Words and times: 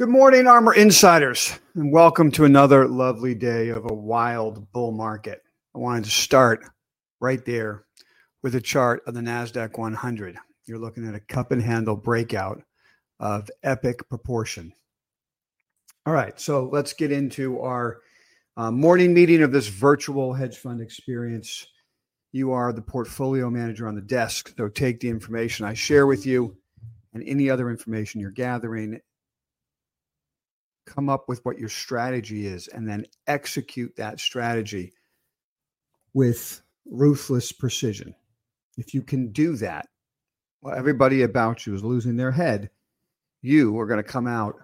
Good 0.00 0.08
morning, 0.08 0.46
Armor 0.46 0.72
Insiders, 0.72 1.60
and 1.74 1.92
welcome 1.92 2.30
to 2.30 2.46
another 2.46 2.88
lovely 2.88 3.34
day 3.34 3.68
of 3.68 3.84
a 3.84 3.92
wild 3.92 4.72
bull 4.72 4.92
market. 4.92 5.42
I 5.74 5.78
wanted 5.78 6.04
to 6.04 6.10
start 6.10 6.64
right 7.20 7.44
there 7.44 7.84
with 8.42 8.54
a 8.54 8.62
chart 8.62 9.02
of 9.06 9.12
the 9.12 9.20
NASDAQ 9.20 9.76
100. 9.76 10.38
You're 10.64 10.78
looking 10.78 11.06
at 11.06 11.14
a 11.14 11.20
cup 11.20 11.52
and 11.52 11.60
handle 11.60 11.96
breakout 11.96 12.62
of 13.18 13.50
epic 13.62 14.08
proportion. 14.08 14.72
All 16.06 16.14
right, 16.14 16.40
so 16.40 16.70
let's 16.72 16.94
get 16.94 17.12
into 17.12 17.60
our 17.60 17.98
uh, 18.56 18.70
morning 18.70 19.12
meeting 19.12 19.42
of 19.42 19.52
this 19.52 19.68
virtual 19.68 20.32
hedge 20.32 20.56
fund 20.56 20.80
experience. 20.80 21.66
You 22.32 22.52
are 22.52 22.72
the 22.72 22.80
portfolio 22.80 23.50
manager 23.50 23.86
on 23.86 23.96
the 23.96 24.00
desk, 24.00 24.54
so 24.56 24.66
take 24.68 25.00
the 25.00 25.10
information 25.10 25.66
I 25.66 25.74
share 25.74 26.06
with 26.06 26.24
you 26.24 26.56
and 27.12 27.22
any 27.26 27.50
other 27.50 27.68
information 27.68 28.22
you're 28.22 28.30
gathering 28.30 28.98
come 30.90 31.08
up 31.08 31.28
with 31.28 31.44
what 31.44 31.58
your 31.58 31.68
strategy 31.68 32.46
is 32.46 32.68
and 32.68 32.88
then 32.88 33.06
execute 33.26 33.94
that 33.96 34.20
strategy 34.20 34.92
with 36.12 36.60
ruthless 36.86 37.52
precision. 37.52 38.14
If 38.76 38.94
you 38.94 39.02
can 39.02 39.32
do 39.32 39.56
that, 39.56 39.86
well, 40.62 40.74
everybody 40.74 41.22
about 41.22 41.66
you 41.66 41.74
is 41.74 41.84
losing 41.84 42.16
their 42.16 42.32
head. 42.32 42.70
You 43.42 43.78
are 43.78 43.86
going 43.86 44.02
to 44.02 44.08
come 44.08 44.26
out 44.26 44.56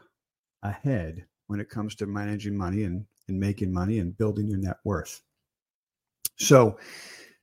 ahead 0.62 1.24
when 1.46 1.60
it 1.60 1.70
comes 1.70 1.94
to 1.96 2.06
managing 2.06 2.56
money 2.56 2.82
and, 2.84 3.06
and 3.28 3.38
making 3.38 3.72
money 3.72 3.98
and 3.98 4.16
building 4.16 4.48
your 4.48 4.58
net 4.58 4.76
worth. 4.84 5.22
So, 6.38 6.78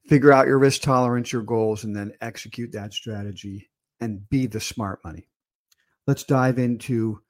figure 0.06 0.34
out 0.34 0.46
your 0.46 0.60
risk 0.60 0.82
tolerance, 0.82 1.32
your 1.32 1.42
goals, 1.42 1.84
and 1.84 1.96
then 1.96 2.14
execute 2.22 2.74
that 2.74 2.94
strategy 2.94 3.70
and 4.02 4.28
be 4.30 4.46
the 4.46 4.60
smart 4.60 5.00
money. 5.04 5.28
Let's 6.06 6.24
dive 6.24 6.60
into 6.60 7.22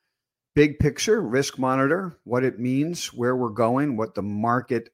big 0.56 0.80
picture 0.80 1.22
risk 1.22 1.58
monitor, 1.58 2.18
what 2.24 2.44
it 2.44 2.60
means, 2.60 3.14
where 3.14 3.36
we're 3.36 3.50
going, 3.50 3.98
what 3.98 4.16
the 4.16 4.22
market 4.22 4.90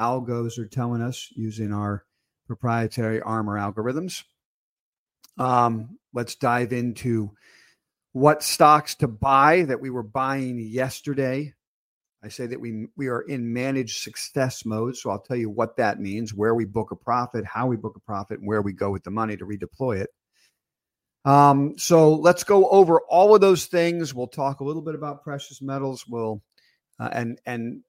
algos 0.00 0.58
are 0.58 0.66
telling 0.66 1.02
us 1.02 1.28
using 1.34 1.72
our 1.72 2.04
proprietary 2.46 3.20
armor 3.20 3.58
algorithms. 3.58 4.24
Um, 5.38 5.98
let's 6.12 6.34
dive 6.34 6.72
into 6.72 7.32
what 8.12 8.42
stocks 8.42 8.94
to 8.96 9.08
buy 9.08 9.62
that 9.62 9.80
we 9.80 9.90
were 9.90 10.02
buying 10.02 10.58
yesterday. 10.58 11.54
I 12.22 12.28
say 12.28 12.46
that 12.46 12.60
we 12.60 12.88
we 12.96 13.06
are 13.06 13.20
in 13.20 13.52
managed 13.52 14.02
success 14.02 14.64
mode, 14.64 14.96
so 14.96 15.10
I'll 15.10 15.20
tell 15.20 15.36
you 15.36 15.50
what 15.50 15.76
that 15.76 16.00
means, 16.00 16.34
where 16.34 16.54
we 16.54 16.64
book 16.64 16.90
a 16.90 16.96
profit, 16.96 17.44
how 17.44 17.68
we 17.68 17.76
book 17.76 17.94
a 17.96 18.00
profit, 18.00 18.40
and 18.40 18.48
where 18.48 18.62
we 18.62 18.72
go 18.72 18.90
with 18.90 19.04
the 19.04 19.10
money 19.10 19.36
to 19.36 19.46
redeploy 19.46 20.00
it. 20.00 20.10
Um, 21.28 21.74
so 21.76 22.14
let's 22.14 22.42
go 22.42 22.70
over 22.70 23.02
all 23.02 23.34
of 23.34 23.42
those 23.42 23.66
things. 23.66 24.14
We'll 24.14 24.28
talk 24.28 24.60
a 24.60 24.64
little 24.64 24.80
bit 24.80 24.94
about 24.94 25.22
precious 25.22 25.60
metals. 25.60 26.06
We'll 26.08 26.42
uh, 26.98 27.10
and 27.12 27.38
and 27.44 27.82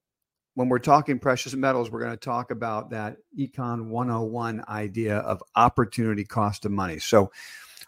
when 0.56 0.68
we're 0.68 0.80
talking 0.80 1.20
precious 1.20 1.54
metals, 1.54 1.90
we're 1.90 2.02
going 2.02 2.12
to 2.12 2.18
talk 2.18 2.52
about 2.52 2.90
that 2.90 3.16
Econ 3.40 3.88
101 3.88 4.66
idea 4.68 5.20
of 5.20 5.42
opportunity 5.56 6.26
cost 6.26 6.66
of 6.66 6.74
money. 6.74 7.00
So 7.00 7.32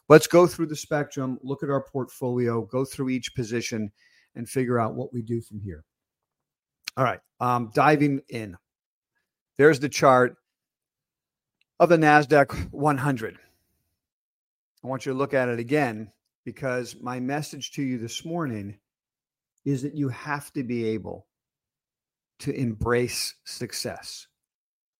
let's 0.08 0.26
go 0.26 0.48
through 0.48 0.68
the 0.68 0.76
spectrum, 0.78 1.38
look 1.44 1.64
at 1.64 1.70
our 1.70 1.84
portfolio, 1.84 2.62
go 2.62 2.86
through 2.86 3.10
each 3.10 3.36
position, 3.36 3.92
and 4.36 4.48
figure 4.48 4.80
out 4.80 4.96
what 4.96 5.12
we 5.12 5.22
do 5.22 5.42
from 5.42 5.60
here. 5.60 5.84
All 6.96 7.04
right, 7.04 7.20
um, 7.42 7.72
diving 7.74 8.22
in. 8.30 8.56
There's 9.58 9.82
the 9.82 9.90
chart 9.90 10.38
of 11.78 11.90
the 11.90 11.98
NASDAQ 11.98 12.72
100. 12.72 13.38
I 14.84 14.88
want 14.88 15.06
you 15.06 15.12
to 15.12 15.18
look 15.18 15.34
at 15.34 15.50
it 15.50 15.60
again 15.60 16.12
because 16.46 16.96
my 17.00 17.20
message 17.20 17.72
to 17.74 17.84
you 17.84 17.98
this 17.98 18.26
morning 18.26 18.78
is 19.64 19.84
that 19.84 19.96
you 19.96 20.10
have 20.10 20.52
to 20.54 20.64
be 20.64 20.86
able 20.90 21.28
to 22.40 22.52
embrace 22.52 23.36
success. 23.46 24.28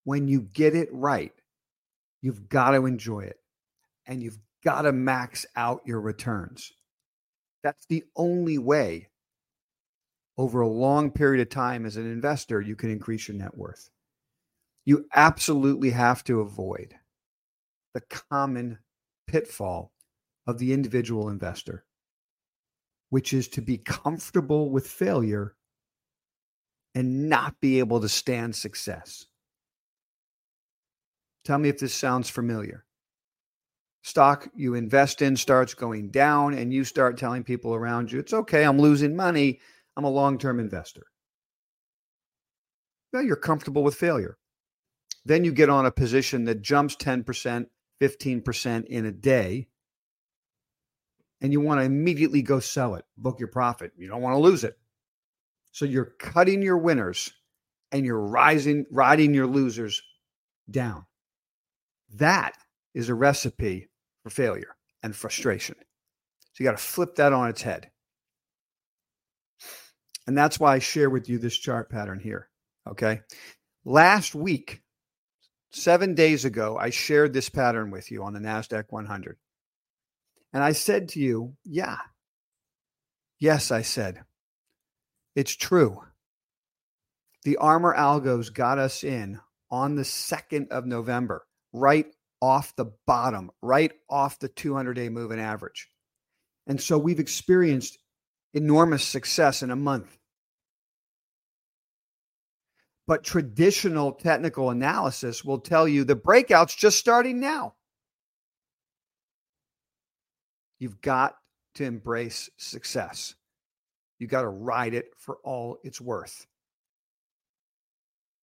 When 0.04 0.28
you 0.28 0.42
get 0.42 0.76
it 0.76 0.90
right, 0.92 1.34
you've 2.22 2.48
got 2.48 2.72
to 2.72 2.86
enjoy 2.86 3.22
it 3.22 3.38
and 4.06 4.22
you've 4.22 4.40
got 4.64 4.84
to 4.84 4.92
max 4.92 5.46
out 5.56 5.82
your 5.86 6.00
returns. 6.00 6.72
That's 7.64 7.86
the 7.88 8.04
only 8.16 8.60
way 8.60 9.10
over 10.38 10.62
a 10.62 10.68
long 10.68 11.12
period 11.12 11.42
of 11.42 11.50
time 11.50 11.86
as 11.86 11.98
an 11.98 12.10
investor 12.10 12.62
you 12.62 12.76
can 12.76 12.92
increase 12.92 13.28
your 13.28 13.38
net 13.38 13.58
worth. 13.58 13.90
You 14.86 15.06
absolutely 15.14 15.92
have 15.92 16.24
to 16.26 16.42
avoid 16.42 16.96
the 17.94 18.02
common 18.02 18.80
pitfall 19.28 19.92
of 20.48 20.58
the 20.58 20.74
individual 20.74 21.30
investor, 21.30 21.86
which 23.10 23.34
is 23.34 23.48
to 23.50 23.62
be 23.62 23.78
comfortable 23.78 24.70
with 24.70 24.88
failure 24.88 25.56
and 26.96 27.30
not 27.30 27.60
be 27.62 27.80
able 27.80 28.02
to 28.02 28.10
stand 28.10 28.56
success. 28.56 29.26
Tell 31.46 31.58
me 31.58 31.70
if 31.70 31.80
this 31.80 31.94
sounds 31.94 32.30
familiar. 32.30 32.86
Stock 34.04 34.50
you 34.56 34.74
invest 34.74 35.22
in 35.22 35.38
starts 35.38 35.74
going 35.74 36.10
down, 36.10 36.54
and 36.56 36.74
you 36.74 36.84
start 36.84 37.18
telling 37.18 37.44
people 37.44 37.76
around 37.76 38.12
you, 38.12 38.20
it's 38.20 38.34
okay, 38.34 38.64
I'm 38.64 38.80
losing 38.80 39.16
money. 39.16 39.60
I'm 39.96 40.06
a 40.06 40.10
long 40.10 40.38
term 40.38 40.60
investor. 40.60 41.06
Well, 43.14 43.24
you're 43.24 43.36
comfortable 43.36 43.84
with 43.84 43.96
failure. 43.96 44.38
Then 45.26 45.44
you 45.44 45.52
get 45.52 45.70
on 45.70 45.86
a 45.86 45.92
position 45.92 46.46
that 46.46 46.62
jumps 46.62 46.96
10%, 46.96 47.68
15% 48.02 48.86
in 48.86 49.06
a 49.06 49.12
day 49.12 49.68
and 51.42 51.52
you 51.52 51.60
want 51.60 51.80
to 51.80 51.86
immediately 51.86 52.42
go 52.42 52.60
sell 52.60 52.96
it, 52.96 53.06
book 53.18 53.40
your 53.40 53.50
profit. 53.50 53.92
You 53.98 54.08
don't 54.08 54.22
want 54.22 54.36
to 54.36 54.42
lose 54.42 54.64
it. 54.64 54.78
So 55.72 55.86
you're 55.86 56.14
cutting 56.20 56.62
your 56.62 56.78
winners 56.78 57.32
and 57.92 58.06
you're 58.06 58.20
rising 58.20 58.86
riding 58.92 59.34
your 59.34 59.48
losers 59.48 60.02
down. 60.70 61.06
That 62.16 62.58
is 62.94 63.10
a 63.10 63.16
recipe 63.16 63.90
for 64.24 64.30
failure 64.30 64.76
and 65.04 65.16
frustration. 65.16 65.76
So 66.54 66.64
you 66.64 66.66
got 66.66 66.78
to 66.78 66.84
flip 66.84 67.16
that 67.16 67.34
on 67.34 67.50
its 67.50 67.62
head. 67.62 67.90
And 70.28 70.38
that's 70.38 70.60
why 70.60 70.76
I 70.76 70.80
share 70.80 71.10
with 71.10 71.30
you 71.30 71.40
this 71.40 71.58
chart 71.58 71.90
pattern 71.90 72.20
here. 72.20 72.50
Okay. 72.88 73.22
Last 73.86 74.36
week, 74.36 74.82
Seven 75.72 76.16
days 76.16 76.44
ago, 76.44 76.78
I 76.78 76.90
shared 76.90 77.34
this 77.34 77.50
pattern 77.50 77.92
with 77.92 78.12
you 78.12 78.24
on 78.24 78.34
the 78.34 78.40
NASDAQ 78.40 78.86
100. 78.90 79.38
And 80.54 80.64
I 80.64 80.74
said 80.74 81.10
to 81.10 81.20
you, 81.20 81.56
yeah. 81.64 81.98
Yes, 83.40 83.72
I 83.72 83.82
said. 83.82 84.24
It's 85.36 85.56
true. 85.56 86.02
The 87.44 87.58
Armor 87.58 87.96
Algos 87.96 88.54
got 88.54 88.78
us 88.78 89.04
in 89.04 89.40
on 89.72 89.96
the 89.96 90.04
2nd 90.04 90.68
of 90.70 90.86
November, 90.86 91.48
right 91.72 92.08
off 92.42 92.76
the 92.76 92.92
bottom, 93.08 93.50
right 93.62 93.94
off 94.10 94.40
the 94.40 94.50
200 94.50 94.94
day 94.94 95.10
moving 95.10 95.40
average. 95.40 95.88
And 96.68 96.82
so 96.82 96.98
we've 96.98 97.20
experienced 97.20 97.98
enormous 98.54 99.06
success 99.06 99.64
in 99.64 99.72
a 99.72 99.76
month. 99.76 100.18
But 103.12 103.26
traditional 103.26 104.14
technical 104.14 104.70
analysis 104.70 105.44
will 105.44 105.60
tell 105.60 105.86
you 105.86 106.06
the 106.06 106.16
breakout's 106.16 106.74
just 106.74 106.98
starting 106.98 107.42
now. 107.42 107.74
You've 110.80 111.02
got 111.02 111.36
to 111.76 111.84
embrace 111.84 112.50
success. 112.56 113.36
You 114.18 114.28
got 114.28 114.44
to 114.44 114.48
ride 114.48 114.94
it 114.94 115.08
for 115.18 115.40
all 115.44 115.80
it's 115.84 116.00
worth. 116.00 116.48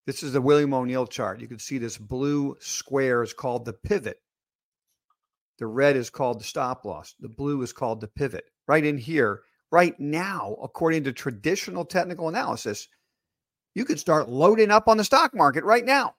This 0.06 0.22
is 0.22 0.34
the 0.34 0.42
William 0.42 0.74
O'Neill 0.74 1.08
chart. 1.08 1.40
You 1.40 1.48
can 1.48 1.60
see 1.60 1.78
this 1.78 1.98
blue 1.98 2.58
square 2.60 3.24
is 3.24 3.32
called 3.32 3.64
the 3.64 3.72
pivot. 3.72 4.20
The 5.60 5.68
red 5.68 5.96
is 5.96 6.10
called 6.10 6.42
the 6.42 6.44
stop 6.44 6.84
loss. 6.84 7.16
The 7.22 7.30
blue 7.30 7.62
is 7.62 7.72
called 7.72 8.02
the 8.02 8.10
pivot. 8.10 8.44
Right 8.68 8.84
in 8.84 8.98
here, 8.98 9.44
right 9.72 9.98
now, 9.98 10.58
according 10.62 11.06
to 11.06 11.14
traditional 11.14 11.86
technical 11.86 12.28
analysis, 12.28 12.90
you 13.78 13.86
could 13.86 14.00
start 14.00 14.28
loading 14.28 14.72
up 14.72 14.88
on 14.88 14.98
the 14.98 15.04
stock 15.04 15.36
market 15.36 15.64
right 15.64 15.86
now. 15.86 16.16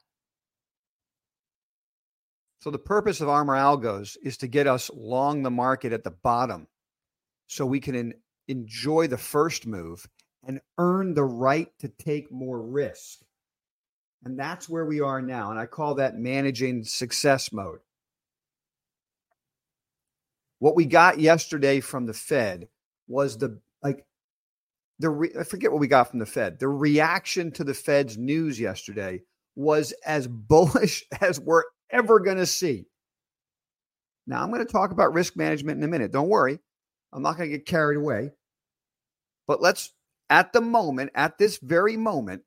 So, 2.60 2.70
the 2.70 2.78
purpose 2.78 3.20
of 3.20 3.28
Armor 3.28 3.56
Algos 3.56 4.16
is 4.22 4.36
to 4.36 4.46
get 4.46 4.68
us 4.68 4.92
long 4.94 5.42
the 5.42 5.50
market 5.50 5.92
at 5.92 6.04
the 6.04 6.12
bottom 6.12 6.68
so 7.48 7.66
we 7.66 7.80
can 7.80 7.96
in, 7.96 8.14
enjoy 8.46 9.08
the 9.08 9.18
first 9.18 9.66
move 9.66 10.08
and 10.46 10.60
earn 10.78 11.14
the 11.14 11.24
right 11.24 11.68
to 11.80 11.88
take 11.88 12.30
more 12.30 12.62
risk. 12.62 13.18
And 14.24 14.38
that's 14.38 14.68
where 14.68 14.84
we 14.84 15.00
are 15.00 15.20
now. 15.20 15.50
And 15.50 15.58
I 15.58 15.66
call 15.66 15.96
that 15.96 16.16
managing 16.16 16.84
success 16.84 17.52
mode. 17.52 17.80
What 20.60 20.76
we 20.76 20.86
got 20.86 21.18
yesterday 21.18 21.80
from 21.80 22.06
the 22.06 22.14
Fed 22.14 22.68
was 23.08 23.36
the 23.36 23.58
the 24.98 25.10
re- 25.10 25.32
I 25.38 25.44
forget 25.44 25.70
what 25.70 25.80
we 25.80 25.88
got 25.88 26.10
from 26.10 26.18
the 26.18 26.26
Fed. 26.26 26.58
The 26.58 26.68
reaction 26.68 27.52
to 27.52 27.64
the 27.64 27.74
Fed's 27.74 28.18
news 28.18 28.58
yesterday 28.58 29.22
was 29.56 29.92
as 30.04 30.26
bullish 30.26 31.04
as 31.20 31.40
we're 31.40 31.64
ever 31.90 32.20
going 32.20 32.38
to 32.38 32.46
see. 32.46 32.86
Now, 34.26 34.42
I'm 34.42 34.50
going 34.50 34.64
to 34.64 34.70
talk 34.72 34.90
about 34.90 35.14
risk 35.14 35.36
management 35.36 35.78
in 35.78 35.84
a 35.84 35.88
minute. 35.88 36.12
Don't 36.12 36.28
worry. 36.28 36.58
I'm 37.12 37.22
not 37.22 37.38
going 37.38 37.50
to 37.50 37.56
get 37.56 37.66
carried 37.66 37.96
away. 37.96 38.30
But 39.46 39.62
let's, 39.62 39.92
at 40.28 40.52
the 40.52 40.60
moment, 40.60 41.12
at 41.14 41.38
this 41.38 41.58
very 41.62 41.96
moment, 41.96 42.42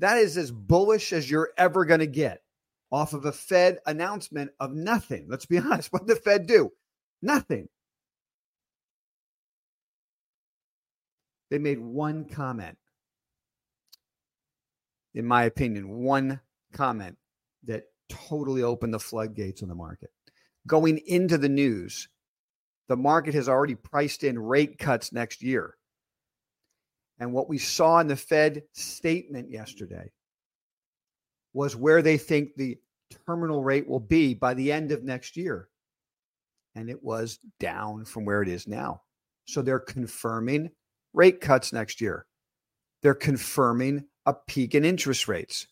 that 0.00 0.18
is 0.18 0.36
as 0.36 0.50
bullish 0.50 1.12
as 1.12 1.30
you're 1.30 1.50
ever 1.56 1.84
going 1.84 2.00
to 2.00 2.08
get 2.08 2.42
off 2.90 3.12
of 3.12 3.24
a 3.24 3.32
Fed 3.32 3.78
announcement 3.86 4.50
of 4.58 4.72
nothing. 4.72 5.26
Let's 5.28 5.46
be 5.46 5.58
honest. 5.58 5.92
What 5.92 6.06
did 6.06 6.16
the 6.16 6.20
Fed 6.20 6.46
do? 6.46 6.70
Nothing. 7.22 7.68
They 11.52 11.58
made 11.58 11.80
one 11.80 12.24
comment. 12.24 12.78
In 15.12 15.26
my 15.26 15.44
opinion, 15.44 15.86
one 15.98 16.40
comment 16.72 17.18
that 17.64 17.82
totally 18.08 18.62
opened 18.62 18.94
the 18.94 18.98
floodgates 18.98 19.62
on 19.62 19.68
the 19.68 19.74
market. 19.74 20.08
Going 20.66 20.96
into 21.06 21.36
the 21.36 21.50
news, 21.50 22.08
the 22.88 22.96
market 22.96 23.34
has 23.34 23.50
already 23.50 23.74
priced 23.74 24.24
in 24.24 24.38
rate 24.38 24.78
cuts 24.78 25.12
next 25.12 25.42
year. 25.42 25.76
And 27.18 27.34
what 27.34 27.50
we 27.50 27.58
saw 27.58 27.98
in 27.98 28.06
the 28.06 28.16
Fed 28.16 28.62
statement 28.72 29.50
yesterday 29.50 30.10
was 31.52 31.76
where 31.76 32.00
they 32.00 32.16
think 32.16 32.54
the 32.56 32.78
terminal 33.26 33.62
rate 33.62 33.86
will 33.86 34.00
be 34.00 34.32
by 34.32 34.54
the 34.54 34.72
end 34.72 34.90
of 34.90 35.04
next 35.04 35.36
year. 35.36 35.68
And 36.74 36.88
it 36.88 37.04
was 37.04 37.40
down 37.60 38.06
from 38.06 38.24
where 38.24 38.40
it 38.40 38.48
is 38.48 38.66
now. 38.66 39.02
So 39.44 39.60
they're 39.60 39.78
confirming 39.78 40.70
rate 41.12 41.40
cuts 41.40 41.72
next 41.72 42.00
year. 42.00 42.26
They're 43.02 43.14
confirming 43.14 44.04
a 44.26 44.34
peak 44.34 44.74
in 44.74 44.84
interest 44.84 45.28
rates. 45.28 45.66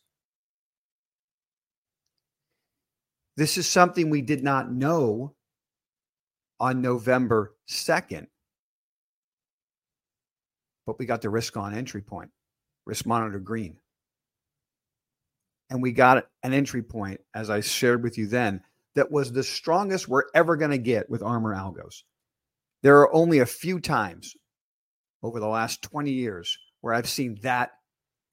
This 3.36 3.56
is 3.56 3.68
something 3.68 4.10
we 4.10 4.22
did 4.22 4.42
not 4.42 4.70
know 4.70 5.34
on 6.58 6.82
November 6.82 7.54
2nd 7.68 8.26
but 10.90 10.98
we 10.98 11.06
got 11.06 11.22
the 11.22 11.30
risk 11.30 11.56
on 11.56 11.72
entry 11.72 12.02
point, 12.02 12.32
risk 12.84 13.06
monitor 13.06 13.38
green. 13.38 13.76
And 15.70 15.80
we 15.80 15.92
got 15.92 16.26
an 16.42 16.52
entry 16.52 16.82
point, 16.82 17.20
as 17.32 17.48
I 17.48 17.60
shared 17.60 18.02
with 18.02 18.18
you 18.18 18.26
then, 18.26 18.60
that 18.96 19.12
was 19.12 19.30
the 19.30 19.44
strongest 19.44 20.08
we're 20.08 20.24
ever 20.34 20.56
going 20.56 20.72
to 20.72 20.78
get 20.78 21.08
with 21.08 21.22
Armor 21.22 21.54
algos. 21.54 22.02
There 22.82 22.98
are 22.98 23.14
only 23.14 23.38
a 23.38 23.46
few 23.46 23.78
times 23.78 24.34
over 25.22 25.40
the 25.40 25.48
last 25.48 25.82
20 25.82 26.10
years 26.10 26.58
where 26.80 26.94
I've 26.94 27.08
seen 27.08 27.38
that 27.42 27.72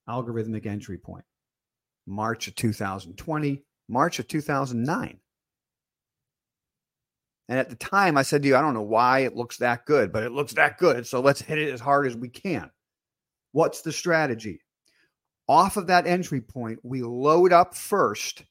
algorithmic 0.08 0.66
entry 0.66 0.98
point. 0.98 1.26
March 2.06 2.48
of 2.48 2.56
2020, 2.56 3.64
March 3.90 4.20
of 4.20 4.28
2009. 4.28 5.20
And 7.50 7.60
at 7.60 7.70
the 7.70 7.76
time, 7.76 8.18
I 8.18 8.24
said 8.24 8.42
to 8.42 8.48
you, 8.48 8.56
I 8.56 8.62
don't 8.62 8.74
know 8.74 8.82
why 8.82 9.20
it 9.20 9.36
looks 9.36 9.58
that 9.58 9.86
good, 9.86 10.12
but 10.12 10.24
it 10.24 10.32
looks 10.32 10.54
that 10.54 10.78
good. 10.78 11.08
So 11.08 11.22
let's 11.22 11.42
hit 11.42 11.58
it 11.58 11.72
as 11.72 11.80
hard 11.80 12.08
as 12.08 12.16
we 12.16 12.30
can. 12.30 12.70
What's 13.52 13.82
the 13.82 13.92
strategy? 13.92 14.62
Off 15.48 15.78
of 15.78 15.88
that 15.88 16.08
entry 16.08 16.42
point, 16.42 16.80
we 16.84 17.02
load 17.02 17.54
up 17.54 17.74
first 17.74 18.44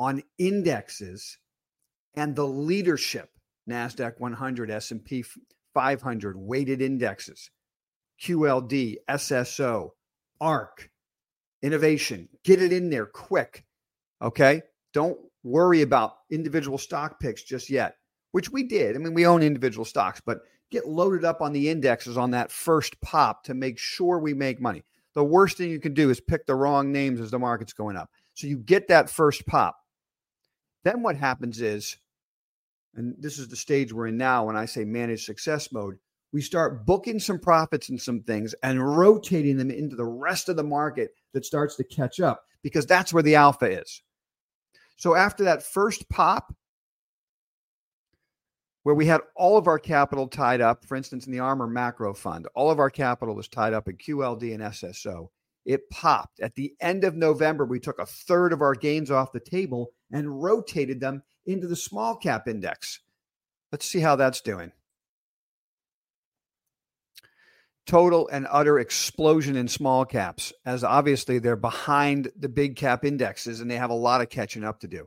on 0.00 0.22
indexes 0.38 1.38
and 2.14 2.34
the 2.34 2.46
leadership 2.46 3.28
NASDAQ 3.68 4.18
100, 4.18 4.70
S&P 4.70 5.24
500, 5.74 6.36
weighted 6.36 6.80
indexes, 6.80 7.50
QLD, 8.22 8.96
SSO, 9.10 9.90
ARK, 10.40 10.90
innovation. 11.62 12.28
Get 12.44 12.62
it 12.62 12.72
in 12.72 12.90
there 12.90 13.06
quick. 13.06 13.64
Okay. 14.22 14.62
Don't 14.92 15.18
worry 15.42 15.82
about 15.82 16.14
individual 16.30 16.78
stock 16.78 17.20
picks 17.20 17.42
just 17.42 17.68
yet, 17.68 17.96
which 18.32 18.50
we 18.50 18.62
did. 18.62 18.94
I 18.94 18.98
mean, 18.98 19.14
we 19.14 19.26
own 19.26 19.42
individual 19.42 19.84
stocks, 19.84 20.22
but 20.24 20.40
get 20.70 20.88
loaded 20.88 21.24
up 21.24 21.42
on 21.42 21.52
the 21.52 21.68
indexes 21.68 22.16
on 22.16 22.30
that 22.30 22.50
first 22.50 23.00
pop 23.00 23.44
to 23.44 23.54
make 23.54 23.78
sure 23.78 24.18
we 24.18 24.34
make 24.34 24.60
money. 24.60 24.84
The 25.14 25.24
worst 25.24 25.56
thing 25.56 25.70
you 25.70 25.80
can 25.80 25.94
do 25.94 26.10
is 26.10 26.20
pick 26.20 26.46
the 26.46 26.54
wrong 26.54 26.90
names 26.92 27.20
as 27.20 27.30
the 27.30 27.38
market's 27.38 27.72
going 27.72 27.96
up. 27.96 28.10
So 28.34 28.46
you 28.46 28.58
get 28.58 28.88
that 28.88 29.10
first 29.10 29.46
pop. 29.46 29.76
Then 30.82 31.02
what 31.02 31.16
happens 31.16 31.60
is, 31.60 31.96
and 32.96 33.14
this 33.18 33.38
is 33.38 33.48
the 33.48 33.56
stage 33.56 33.92
we're 33.92 34.08
in 34.08 34.16
now 34.16 34.46
when 34.46 34.56
I 34.56 34.64
say 34.64 34.84
manage 34.84 35.24
success 35.24 35.72
mode, 35.72 35.98
we 36.32 36.40
start 36.40 36.84
booking 36.84 37.20
some 37.20 37.38
profits 37.38 37.88
and 37.88 38.00
some 38.00 38.20
things 38.22 38.54
and 38.62 38.96
rotating 38.96 39.56
them 39.56 39.70
into 39.70 39.96
the 39.96 40.04
rest 40.04 40.48
of 40.48 40.56
the 40.56 40.64
market 40.64 41.10
that 41.32 41.46
starts 41.46 41.76
to 41.76 41.84
catch 41.84 42.20
up 42.20 42.44
because 42.62 42.86
that's 42.86 43.12
where 43.12 43.22
the 43.22 43.36
alpha 43.36 43.66
is. 43.66 44.02
So 44.96 45.14
after 45.14 45.44
that 45.44 45.62
first 45.62 46.08
pop, 46.08 46.54
where 48.84 48.94
we 48.94 49.06
had 49.06 49.22
all 49.34 49.56
of 49.56 49.66
our 49.66 49.78
capital 49.78 50.28
tied 50.28 50.60
up, 50.60 50.84
for 50.84 50.94
instance, 50.94 51.26
in 51.26 51.32
the 51.32 51.38
Armor 51.38 51.66
Macro 51.66 52.12
Fund, 52.14 52.46
all 52.54 52.70
of 52.70 52.78
our 52.78 52.90
capital 52.90 53.34
was 53.34 53.48
tied 53.48 53.72
up 53.72 53.88
in 53.88 53.96
QLD 53.96 54.52
and 54.54 54.62
SSO. 54.62 55.28
It 55.64 55.88
popped. 55.88 56.40
At 56.40 56.54
the 56.54 56.74
end 56.80 57.04
of 57.04 57.16
November, 57.16 57.64
we 57.64 57.80
took 57.80 57.98
a 57.98 58.06
third 58.06 58.52
of 58.52 58.60
our 58.60 58.74
gains 58.74 59.10
off 59.10 59.32
the 59.32 59.40
table 59.40 59.92
and 60.12 60.42
rotated 60.42 61.00
them 61.00 61.22
into 61.46 61.66
the 61.66 61.76
small 61.76 62.16
cap 62.16 62.48
index. 62.48 63.00
Let's 63.72 63.86
see 63.86 64.00
how 64.00 64.16
that's 64.16 64.40
doing 64.40 64.72
total 67.86 68.28
and 68.28 68.46
utter 68.50 68.78
explosion 68.78 69.56
in 69.56 69.68
small 69.68 70.04
caps, 70.04 70.52
as 70.64 70.84
obviously 70.84 71.38
they're 71.38 71.56
behind 71.56 72.30
the 72.36 72.48
big 72.48 72.76
cap 72.76 73.04
indexes 73.04 73.60
and 73.60 73.70
they 73.70 73.76
have 73.76 73.90
a 73.90 73.94
lot 73.94 74.20
of 74.20 74.30
catching 74.30 74.64
up 74.64 74.80
to 74.80 74.88
do. 74.88 75.06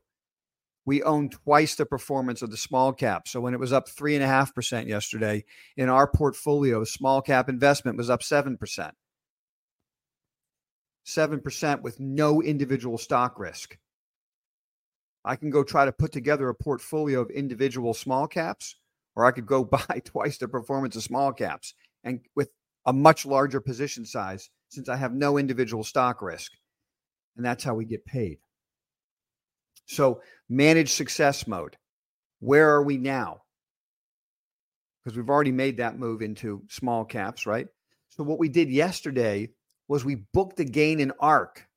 We 0.85 1.03
own 1.03 1.29
twice 1.29 1.75
the 1.75 1.85
performance 1.85 2.41
of 2.41 2.51
the 2.51 2.57
small 2.57 2.93
cap. 2.93 3.27
So 3.27 3.41
when 3.41 3.53
it 3.53 3.59
was 3.59 3.73
up 3.73 3.89
3.5% 3.89 4.87
yesterday, 4.87 5.43
in 5.75 5.89
our 5.89 6.07
portfolio, 6.07 6.83
small 6.85 7.21
cap 7.21 7.49
investment 7.49 7.97
was 7.97 8.09
up 8.09 8.21
7%. 8.21 8.91
7% 11.05 11.81
with 11.81 11.99
no 11.99 12.41
individual 12.41 12.97
stock 12.97 13.37
risk. 13.37 13.77
I 15.27 15.35
can 15.35 15.49
go 15.49 15.63
try 15.63 15.85
to 15.85 15.91
put 15.91 16.11
together 16.11 16.47
a 16.49 16.55
portfolio 16.55 17.21
of 17.21 17.29
individual 17.29 17.93
small 17.93 18.27
caps, 18.27 18.75
or 19.15 19.25
I 19.25 19.31
could 19.31 19.45
go 19.45 19.63
buy 19.65 20.01
twice 20.03 20.37
the 20.37 20.47
performance 20.47 20.95
of 20.95 21.03
small 21.03 21.33
caps 21.33 21.73
and 22.03 22.21
with 22.35 22.49
a 22.85 22.93
much 22.93 23.25
larger 23.25 23.59
position 23.59 24.05
size 24.05 24.49
since 24.69 24.87
I 24.89 24.95
have 24.95 25.13
no 25.13 25.37
individual 25.37 25.83
stock 25.83 26.21
risk. 26.21 26.53
And 27.35 27.45
that's 27.45 27.63
how 27.63 27.75
we 27.75 27.85
get 27.85 28.05
paid. 28.05 28.39
So, 29.85 30.21
manage 30.49 30.91
success 30.91 31.47
mode. 31.47 31.77
Where 32.39 32.69
are 32.71 32.83
we 32.83 32.97
now? 32.97 33.41
Because 35.03 35.17
we've 35.17 35.29
already 35.29 35.51
made 35.51 35.77
that 35.77 35.99
move 35.99 36.21
into 36.21 36.63
small 36.69 37.05
caps, 37.05 37.45
right? 37.45 37.67
So, 38.09 38.23
what 38.23 38.39
we 38.39 38.49
did 38.49 38.69
yesterday 38.69 39.51
was 39.87 40.03
we 40.03 40.15
booked 40.15 40.59
a 40.59 40.65
gain 40.65 40.99
in 40.99 41.13
ARK. 41.19 41.67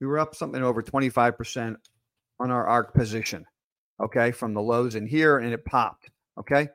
We 0.00 0.06
were 0.06 0.18
up 0.18 0.34
something 0.34 0.62
over 0.62 0.82
25% 0.82 1.76
on 2.40 2.50
our 2.50 2.66
ARK 2.66 2.94
position, 2.94 3.44
okay, 4.02 4.32
from 4.32 4.54
the 4.54 4.62
lows 4.62 4.94
in 4.96 5.06
here, 5.06 5.38
and 5.38 5.52
it 5.52 5.64
popped, 5.64 6.10
okay? 6.38 6.68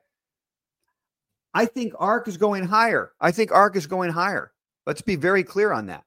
I 1.53 1.65
think 1.65 1.93
ARK 1.98 2.27
is 2.27 2.38
going 2.38 2.65
higher. 2.65 3.12
I 3.19 3.31
think 3.31 3.51
ARK 3.51 3.75
is 3.75 3.88
going 3.88 4.12
higher. 4.12 4.51
Let's 4.86 5.01
be 5.01 5.15
very 5.15 5.43
clear 5.43 5.72
on 5.72 5.88
that. 5.88 6.03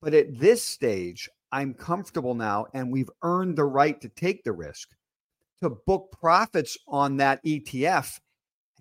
But 0.00 0.14
at 0.14 0.38
this 0.38 0.62
stage, 0.62 1.28
I'm 1.50 1.74
comfortable 1.74 2.34
now, 2.34 2.66
and 2.72 2.92
we've 2.92 3.10
earned 3.22 3.56
the 3.56 3.64
right 3.64 4.00
to 4.00 4.08
take 4.08 4.44
the 4.44 4.52
risk 4.52 4.90
to 5.62 5.70
book 5.70 6.14
profits 6.20 6.76
on 6.86 7.16
that 7.16 7.42
ETF 7.44 8.20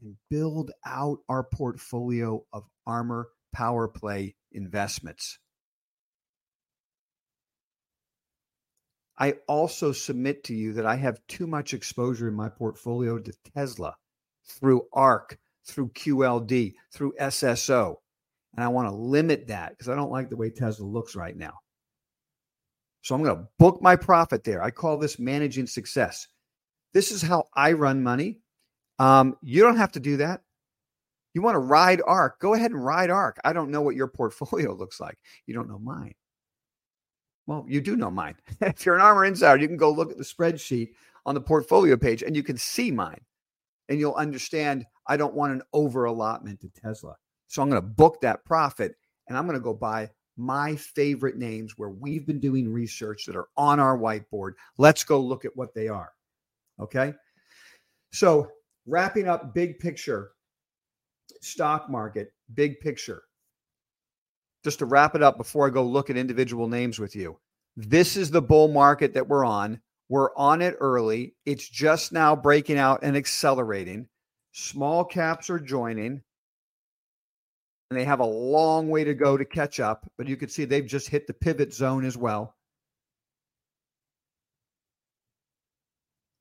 and 0.01 0.18
build 0.30 0.72
out 0.86 1.20
our 1.30 1.44
portfolio 1.44 2.44
of 2.51 2.63
armor 2.86 3.30
power 3.53 3.88
play 3.88 4.36
investments. 4.51 5.39
I 9.17 9.36
also 9.48 9.91
submit 9.91 10.43
to 10.46 10.55
you 10.55 10.74
that 10.74 10.86
I 10.86 10.96
have 10.96 11.20
too 11.27 11.46
much 11.48 11.74
exposure 11.74 12.27
in 12.27 12.34
my 12.34 12.50
portfolio 12.50 13.20
to 13.20 13.34
Tesla 13.55 13.96
through 14.46 14.88
ARK, 14.91 15.38
through 15.65 15.89
QLD, 15.89 16.74
through 16.91 17.13
SSO. 17.20 17.96
And 18.55 18.63
I 18.63 18.67
want 18.67 18.88
to 18.88 18.96
limit 18.96 19.48
that 19.48 19.72
because 19.72 19.89
I 19.89 19.96
don't 19.96 20.12
like 20.12 20.29
the 20.29 20.38
way 20.38 20.50
Tesla 20.50 20.86
looks 20.86 21.15
right 21.15 21.36
now. 21.36 21.53
So 23.01 23.13
I'm 23.13 23.24
going 23.24 23.36
to 23.36 23.48
book 23.60 23.82
my 23.82 23.96
profit 23.96 24.43
there. 24.43 24.63
I 24.63 24.72
call 24.72 24.98
this 24.98 25.20
managing 25.20 25.67
success. 25.67 26.27
This 26.93 27.12
is 27.12 27.22
how 27.22 27.46
I 27.55 27.74
run 27.74 28.01
money. 28.01 28.39
Um, 29.00 29.36
you 29.41 29.62
don't 29.62 29.77
have 29.77 29.91
to 29.93 30.00
do 30.00 30.17
that. 30.17 30.41
You 31.34 31.41
want 31.41 31.55
to 31.55 31.60
ride 31.60 32.01
ARK? 32.05 32.39
go 32.39 32.53
ahead 32.53 32.72
and 32.72 32.84
ride 32.84 33.10
ARK. 33.10 33.39
I 33.43 33.53
don't 33.53 33.72
know 33.72 33.82
what 33.82 33.96
your 33.96 34.08
portfolio 34.15 34.74
looks 34.74 35.00
like. 35.00 35.17
You 35.46 35.53
don't 35.53 35.70
know 35.70 35.79
mine. 35.79 36.13
Well, 37.46 37.66
you 37.68 37.82
do 37.82 37.96
know 37.96 38.12
mine. 38.12 38.36
if 38.62 38.86
you're 38.86 38.96
an 38.96 39.02
armor 39.02 39.26
Insider, 39.26 39.62
you 39.62 39.68
can 39.68 39.78
go 39.78 39.92
look 39.92 40.12
at 40.12 40.18
the 40.18 40.24
spreadsheet 40.24 40.92
on 41.26 41.36
the 41.36 41.42
portfolio 41.42 41.98
page 41.98 42.24
and 42.24 42.36
you 42.36 42.44
can 42.44 42.58
see 42.58 42.92
mine 42.92 43.22
and 43.90 44.00
you'll 44.00 44.14
understand 44.14 44.86
I 45.08 45.18
don't 45.18 45.34
want 45.34 45.54
an 45.54 45.62
over 45.74 46.06
allotment 46.06 46.62
to 46.62 46.70
Tesla. 46.70 47.16
So 47.48 47.62
I'm 47.62 47.70
going 47.70 47.82
to 47.82 47.88
book 47.88 48.22
that 48.22 48.46
profit 48.46 48.96
and 49.28 49.38
I'm 49.38 49.46
going 49.46 49.58
to 49.58 49.64
go 49.64 49.74
buy 49.74 50.10
my 50.38 50.76
favorite 50.76 51.38
names 51.38 51.74
where 51.78 51.90
we've 51.90 52.26
been 52.26 52.40
doing 52.40 52.72
research 52.72 53.26
that 53.26 53.36
are 53.36 53.50
on 53.58 53.80
our 53.80 53.98
whiteboard. 53.98 54.54
Let's 54.78 55.04
go 55.04 55.20
look 55.20 55.46
at 55.46 55.56
what 55.56 55.74
they 55.74 55.88
are. 55.88 56.12
Okay. 56.80 57.14
So, 58.12 58.50
wrapping 58.86 59.28
up 59.28 59.54
big 59.54 59.80
picture, 59.80 60.32
stock 61.42 61.90
market, 61.90 62.34
big 62.54 62.80
picture. 62.80 63.24
Just 64.63 64.79
to 64.79 64.86
wrap 64.86 65.15
it 65.15 65.24
up 65.24 65.38
before 65.38 65.67
I 65.67 65.70
go 65.70 65.84
look 65.84 66.10
at 66.10 66.17
individual 66.17 66.67
names 66.67 67.00
with 67.00 67.15
you. 67.15 67.38
This 67.75 68.15
is 68.15 68.32
the 68.32 68.41
bull 68.41 68.67
market 68.67 69.13
that 69.15 69.27
we're 69.27 69.46
on. 69.46 69.82
We're 70.10 70.36
on 70.36 70.62
it 70.62 70.77
early. 70.79 71.36
It's 71.46 71.67
just 71.67 72.12
now 72.12 72.36
breaking 72.36 72.77
out 72.77 73.00
and 73.03 73.17
accelerating. 73.17 74.08
Small 74.51 75.03
caps 75.03 75.50
are 75.50 75.60
joining. 75.60 76.22
And 77.89 78.00
they 78.00 78.05
have 78.05 78.20
a 78.20 78.25
long 78.25 78.89
way 78.89 79.03
to 79.03 79.13
go 79.13 79.38
to 79.38 79.46
catch 79.46 79.79
up, 79.79 80.10
but 80.17 80.27
you 80.27 80.38
can 80.38 80.50
see 80.50 80.65
they've 80.65 80.86
just 80.86 81.10
hit 81.10 81.27
the 81.27 81.34
pivot 81.34 81.74
zone 81.74 82.05
as 82.05 82.17
well. 82.17 82.55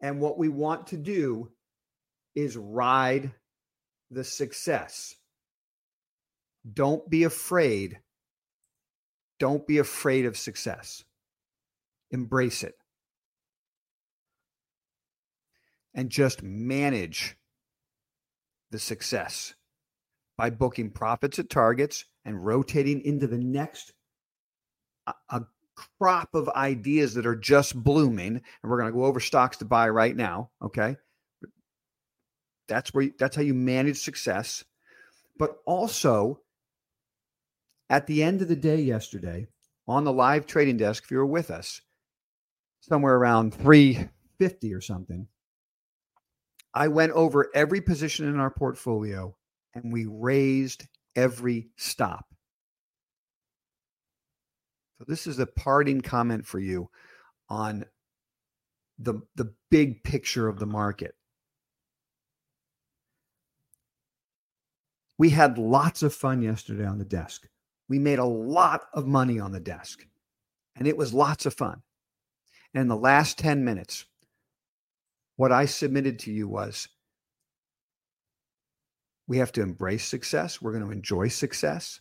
And 0.00 0.20
what 0.20 0.38
we 0.38 0.48
want 0.48 0.88
to 0.88 0.96
do 0.96 1.50
is 2.34 2.56
ride 2.56 3.32
the 4.10 4.24
success. 4.24 5.14
Don't 6.70 7.08
be 7.08 7.24
afraid. 7.24 7.98
Don't 9.42 9.66
be 9.66 9.78
afraid 9.78 10.24
of 10.24 10.38
success. 10.38 11.02
Embrace 12.12 12.62
it. 12.62 12.76
And 15.94 16.10
just 16.10 16.44
manage 16.44 17.36
the 18.70 18.78
success 18.78 19.54
by 20.38 20.50
booking 20.50 20.90
profits 20.90 21.40
at 21.40 21.50
targets 21.50 22.04
and 22.24 22.46
rotating 22.46 23.00
into 23.00 23.26
the 23.26 23.36
next 23.36 23.92
a, 25.28 25.40
crop 25.98 26.34
of 26.34 26.48
ideas 26.50 27.14
that 27.14 27.26
are 27.26 27.34
just 27.34 27.74
blooming 27.74 28.36
and 28.36 28.70
we're 28.70 28.78
going 28.78 28.92
to 28.92 28.96
go 28.96 29.06
over 29.06 29.18
stocks 29.18 29.56
to 29.56 29.64
buy 29.64 29.88
right 29.88 30.14
now 30.14 30.50
okay 30.62 30.96
that's 32.68 32.92
where 32.92 33.08
that's 33.18 33.34
how 33.34 33.42
you 33.42 33.54
manage 33.54 33.96
success 33.96 34.64
but 35.38 35.56
also 35.64 36.38
at 37.90 38.06
the 38.06 38.22
end 38.22 38.42
of 38.42 38.48
the 38.48 38.56
day 38.56 38.80
yesterday 38.80 39.46
on 39.86 40.04
the 40.04 40.12
live 40.12 40.46
trading 40.46 40.76
desk 40.76 41.04
if 41.04 41.10
you 41.10 41.18
were 41.18 41.26
with 41.26 41.50
us 41.50 41.80
somewhere 42.80 43.16
around 43.16 43.54
350 43.54 44.74
or 44.74 44.80
something 44.80 45.26
i 46.74 46.88
went 46.88 47.12
over 47.12 47.50
every 47.54 47.80
position 47.80 48.28
in 48.28 48.38
our 48.38 48.50
portfolio 48.50 49.34
and 49.74 49.92
we 49.92 50.06
raised 50.08 50.86
every 51.16 51.68
stop 51.76 52.26
so 54.98 55.04
this 55.08 55.26
is 55.26 55.40
a 55.40 55.46
parting 55.46 56.00
comment 56.00 56.46
for 56.46 56.60
you 56.60 56.88
on 57.48 57.84
the 58.98 59.20
the 59.34 59.52
big 59.70 60.04
picture 60.04 60.48
of 60.48 60.58
the 60.58 60.66
market. 60.66 61.14
We 65.18 65.30
had 65.30 65.58
lots 65.58 66.02
of 66.02 66.14
fun 66.14 66.42
yesterday 66.42 66.86
on 66.86 66.98
the 66.98 67.04
desk. 67.04 67.48
We 67.92 67.98
made 67.98 68.18
a 68.18 68.24
lot 68.24 68.82
of 68.94 69.06
money 69.06 69.38
on 69.38 69.52
the 69.52 69.60
desk. 69.60 70.06
And 70.74 70.88
it 70.88 70.96
was 70.96 71.14
lots 71.14 71.46
of 71.46 71.54
fun. 71.54 71.82
And 72.74 72.80
in 72.80 72.88
the 72.88 72.96
last 72.96 73.38
10 73.38 73.64
minutes, 73.64 74.06
what 75.36 75.52
I 75.52 75.66
submitted 75.66 76.18
to 76.20 76.32
you 76.32 76.48
was 76.48 76.88
we 79.28 79.38
have 79.38 79.52
to 79.52 79.62
embrace 79.62 80.04
success. 80.04 80.60
We're 80.60 80.72
going 80.72 80.84
to 80.84 80.90
enjoy 80.90 81.28
success 81.28 82.00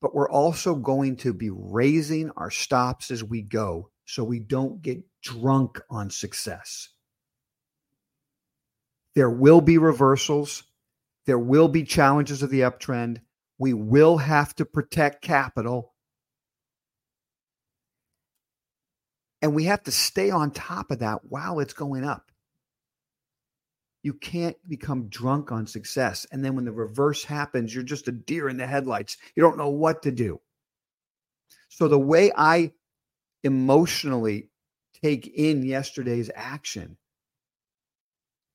but 0.00 0.14
we're 0.14 0.30
also 0.30 0.74
going 0.74 1.16
to 1.16 1.32
be 1.32 1.50
raising 1.50 2.30
our 2.36 2.50
stops 2.50 3.10
as 3.10 3.22
we 3.22 3.42
go 3.42 3.90
so 4.06 4.24
we 4.24 4.38
don't 4.40 4.82
get 4.82 5.02
drunk 5.22 5.80
on 5.90 6.10
success. 6.10 6.88
There 9.14 9.30
will 9.30 9.60
be 9.60 9.78
reversals, 9.78 10.64
there 11.26 11.38
will 11.38 11.68
be 11.68 11.84
challenges 11.84 12.42
of 12.42 12.50
the 12.50 12.60
uptrend. 12.60 13.18
We 13.60 13.74
will 13.74 14.16
have 14.16 14.54
to 14.54 14.64
protect 14.64 15.20
capital. 15.20 15.92
And 19.42 19.54
we 19.54 19.64
have 19.64 19.82
to 19.82 19.92
stay 19.92 20.30
on 20.30 20.50
top 20.50 20.90
of 20.90 21.00
that 21.00 21.26
while 21.26 21.60
it's 21.60 21.74
going 21.74 22.02
up. 22.02 22.32
You 24.02 24.14
can't 24.14 24.56
become 24.66 25.10
drunk 25.10 25.52
on 25.52 25.66
success. 25.66 26.26
And 26.32 26.42
then 26.42 26.56
when 26.56 26.64
the 26.64 26.72
reverse 26.72 27.22
happens, 27.22 27.74
you're 27.74 27.84
just 27.84 28.08
a 28.08 28.12
deer 28.12 28.48
in 28.48 28.56
the 28.56 28.66
headlights. 28.66 29.18
You 29.36 29.42
don't 29.42 29.58
know 29.58 29.68
what 29.68 30.04
to 30.04 30.10
do. 30.10 30.40
So 31.68 31.86
the 31.86 31.98
way 31.98 32.32
I 32.34 32.72
emotionally 33.44 34.48
take 35.04 35.26
in 35.26 35.66
yesterday's 35.66 36.30
action 36.34 36.96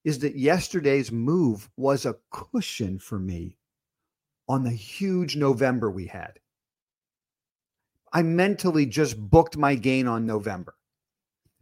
is 0.04 0.20
that 0.20 0.36
yesterday's 0.36 1.12
move 1.12 1.70
was 1.78 2.08
a 2.08 2.16
cushion 2.32 2.98
for 2.98 3.20
me 3.20 3.60
on 4.48 4.64
the 4.64 4.72
huge 4.72 5.36
November 5.36 5.90
we 5.90 6.08
had. 6.08 6.40
I 8.14 8.22
mentally 8.22 8.86
just 8.86 9.18
booked 9.18 9.58
my 9.58 9.76
gain 9.76 10.08
on 10.08 10.26
November 10.26 10.76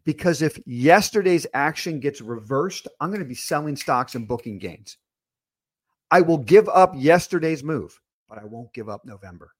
because 0.03 0.41
if 0.41 0.59
yesterday's 0.65 1.47
action 1.53 1.99
gets 1.99 2.21
reversed, 2.21 2.87
I'm 2.99 3.09
going 3.09 3.21
to 3.21 3.25
be 3.25 3.35
selling 3.35 3.75
stocks 3.75 4.15
and 4.15 4.27
booking 4.27 4.59
gains. 4.59 4.97
I 6.11 6.21
will 6.21 6.37
give 6.37 6.69
up 6.69 6.93
yesterday's 6.95 7.63
move, 7.63 7.99
but 8.29 8.37
I 8.37 8.45
won't 8.45 8.73
give 8.73 8.89
up 8.89 9.05
November. 9.05 9.51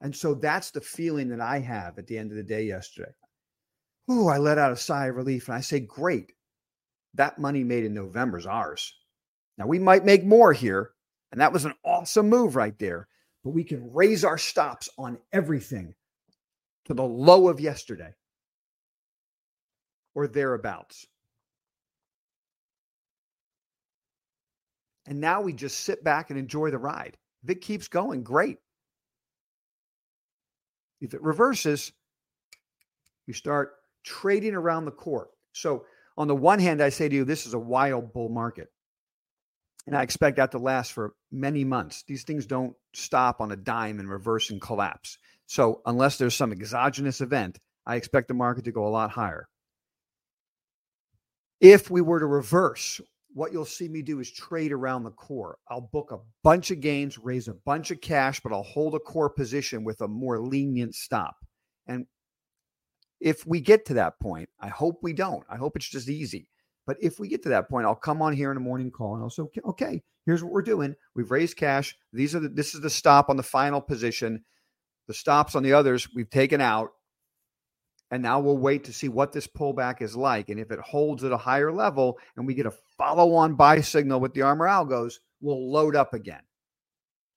And 0.00 0.16
so 0.16 0.34
that's 0.34 0.70
the 0.70 0.80
feeling 0.80 1.28
that 1.28 1.40
I 1.40 1.58
have 1.58 1.98
at 1.98 2.06
the 2.06 2.16
end 2.16 2.30
of 2.30 2.36
the 2.36 2.42
day 2.42 2.62
yesterday. 2.64 3.12
Oh, 4.08 4.28
I 4.28 4.38
let 4.38 4.58
out 4.58 4.72
a 4.72 4.76
sigh 4.76 5.08
of 5.08 5.16
relief 5.16 5.48
and 5.48 5.56
I 5.56 5.60
say, 5.60 5.80
great. 5.80 6.32
That 7.14 7.38
money 7.38 7.64
made 7.64 7.84
in 7.84 7.92
November 7.92 8.38
is 8.38 8.46
ours. 8.46 8.94
Now 9.58 9.66
we 9.66 9.78
might 9.78 10.04
make 10.04 10.24
more 10.24 10.52
here, 10.52 10.92
and 11.32 11.40
that 11.40 11.52
was 11.52 11.64
an 11.64 11.74
awesome 11.84 12.28
move 12.28 12.56
right 12.56 12.78
there, 12.78 13.08
but 13.44 13.50
we 13.50 13.64
can 13.64 13.92
raise 13.92 14.24
our 14.24 14.38
stops 14.38 14.88
on 14.98 15.18
everything 15.32 15.94
to 16.86 16.94
the 16.94 17.04
low 17.04 17.48
of 17.48 17.60
yesterday 17.60 18.12
or 20.14 20.26
thereabouts. 20.26 21.06
And 25.06 25.20
now 25.20 25.40
we 25.40 25.52
just 25.52 25.80
sit 25.80 26.04
back 26.04 26.30
and 26.30 26.38
enjoy 26.38 26.70
the 26.70 26.78
ride. 26.78 27.16
If 27.42 27.50
it 27.50 27.60
keeps 27.62 27.88
going, 27.88 28.22
great. 28.22 28.58
If 31.00 31.14
it 31.14 31.22
reverses, 31.22 31.92
you 33.26 33.34
start 33.34 33.72
trading 34.04 34.54
around 34.54 34.84
the 34.84 34.90
court. 34.90 35.30
So, 35.52 35.84
on 36.16 36.28
the 36.28 36.36
one 36.36 36.58
hand, 36.58 36.82
I 36.82 36.90
say 36.90 37.08
to 37.08 37.14
you, 37.14 37.24
this 37.24 37.46
is 37.46 37.54
a 37.54 37.58
wild 37.58 38.12
bull 38.12 38.28
market. 38.28 38.68
And 39.86 39.96
I 39.96 40.02
expect 40.02 40.36
that 40.36 40.50
to 40.52 40.58
last 40.58 40.92
for 40.92 41.14
many 41.32 41.64
months. 41.64 42.04
These 42.06 42.24
things 42.24 42.46
don't 42.46 42.74
stop 42.94 43.40
on 43.40 43.52
a 43.52 43.56
dime 43.56 43.98
and 43.98 44.08
reverse 44.08 44.50
and 44.50 44.60
collapse. 44.60 45.18
So, 45.46 45.80
unless 45.86 46.16
there's 46.16 46.34
some 46.34 46.52
exogenous 46.52 47.20
event, 47.20 47.58
I 47.86 47.96
expect 47.96 48.28
the 48.28 48.34
market 48.34 48.64
to 48.66 48.72
go 48.72 48.86
a 48.86 48.88
lot 48.90 49.10
higher. 49.10 49.48
If 51.60 51.90
we 51.90 52.00
were 52.00 52.20
to 52.20 52.26
reverse, 52.26 53.00
what 53.32 53.52
you'll 53.52 53.64
see 53.64 53.88
me 53.88 54.02
do 54.02 54.20
is 54.20 54.30
trade 54.30 54.72
around 54.72 55.04
the 55.04 55.10
core. 55.10 55.58
I'll 55.68 55.88
book 55.92 56.10
a 56.12 56.18
bunch 56.42 56.70
of 56.70 56.80
gains, 56.80 57.18
raise 57.18 57.48
a 57.48 57.54
bunch 57.54 57.90
of 57.90 58.00
cash, 58.00 58.40
but 58.40 58.52
I'll 58.52 58.62
hold 58.62 58.94
a 58.94 59.00
core 59.00 59.30
position 59.30 59.84
with 59.84 60.00
a 60.00 60.08
more 60.08 60.40
lenient 60.40 60.94
stop. 60.94 61.36
And 61.86 62.06
if 63.20 63.46
we 63.46 63.60
get 63.60 63.86
to 63.86 63.94
that 63.94 64.18
point, 64.20 64.48
I 64.60 64.68
hope 64.68 65.00
we 65.02 65.12
don't. 65.12 65.44
I 65.50 65.56
hope 65.56 65.76
it's 65.76 65.88
just 65.88 66.08
easy. 66.08 66.48
But 66.86 66.96
if 67.00 67.20
we 67.20 67.28
get 67.28 67.42
to 67.44 67.48
that 67.50 67.68
point, 67.68 67.86
I'll 67.86 67.94
come 67.94 68.22
on 68.22 68.32
here 68.32 68.50
in 68.50 68.56
a 68.56 68.60
morning 68.60 68.90
call 68.90 69.14
and 69.14 69.22
I'll 69.22 69.30
say, 69.30 69.42
okay, 69.42 69.60
okay, 69.64 70.02
here's 70.26 70.42
what 70.42 70.52
we're 70.52 70.62
doing. 70.62 70.94
We've 71.14 71.30
raised 71.30 71.56
cash. 71.56 71.96
These 72.12 72.34
are 72.34 72.40
the, 72.40 72.48
this 72.48 72.74
is 72.74 72.80
the 72.80 72.90
stop 72.90 73.30
on 73.30 73.36
the 73.36 73.42
final 73.42 73.80
position. 73.80 74.44
The 75.06 75.14
stops 75.14 75.54
on 75.54 75.62
the 75.62 75.72
others 75.72 76.08
we've 76.14 76.30
taken 76.30 76.60
out. 76.60 76.90
And 78.12 78.22
now 78.22 78.40
we'll 78.40 78.58
wait 78.58 78.82
to 78.84 78.92
see 78.92 79.08
what 79.08 79.32
this 79.32 79.46
pullback 79.46 80.02
is 80.02 80.16
like. 80.16 80.48
And 80.48 80.58
if 80.58 80.72
it 80.72 80.80
holds 80.80 81.22
at 81.22 81.30
a 81.30 81.36
higher 81.36 81.70
level 81.70 82.18
and 82.36 82.44
we 82.44 82.54
get 82.54 82.66
a 82.66 82.72
follow 82.98 83.34
on 83.34 83.54
buy 83.54 83.80
signal 83.80 84.18
with 84.18 84.34
the 84.34 84.42
armor 84.42 84.66
algos, 84.66 85.14
we'll 85.40 85.70
load 85.70 85.94
up 85.94 86.12
again. 86.12 86.42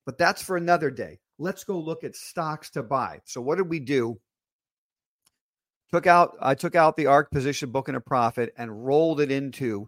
But 0.05 0.17
that's 0.17 0.41
for 0.41 0.57
another 0.57 0.89
day. 0.89 1.19
Let's 1.37 1.63
go 1.63 1.79
look 1.79 2.03
at 2.03 2.15
stocks 2.15 2.69
to 2.71 2.83
buy. 2.83 3.21
So, 3.25 3.41
what 3.41 3.57
did 3.57 3.69
we 3.69 3.79
do? 3.79 4.19
Took 5.93 6.07
out, 6.07 6.35
I 6.41 6.55
took 6.55 6.73
out 6.73 6.97
the 6.97 7.05
ARK 7.05 7.29
position 7.29 7.69
booking 7.69 7.93
a 7.93 8.01
profit 8.01 8.51
and 8.57 8.83
rolled 8.83 9.21
it 9.21 9.29
into 9.29 9.87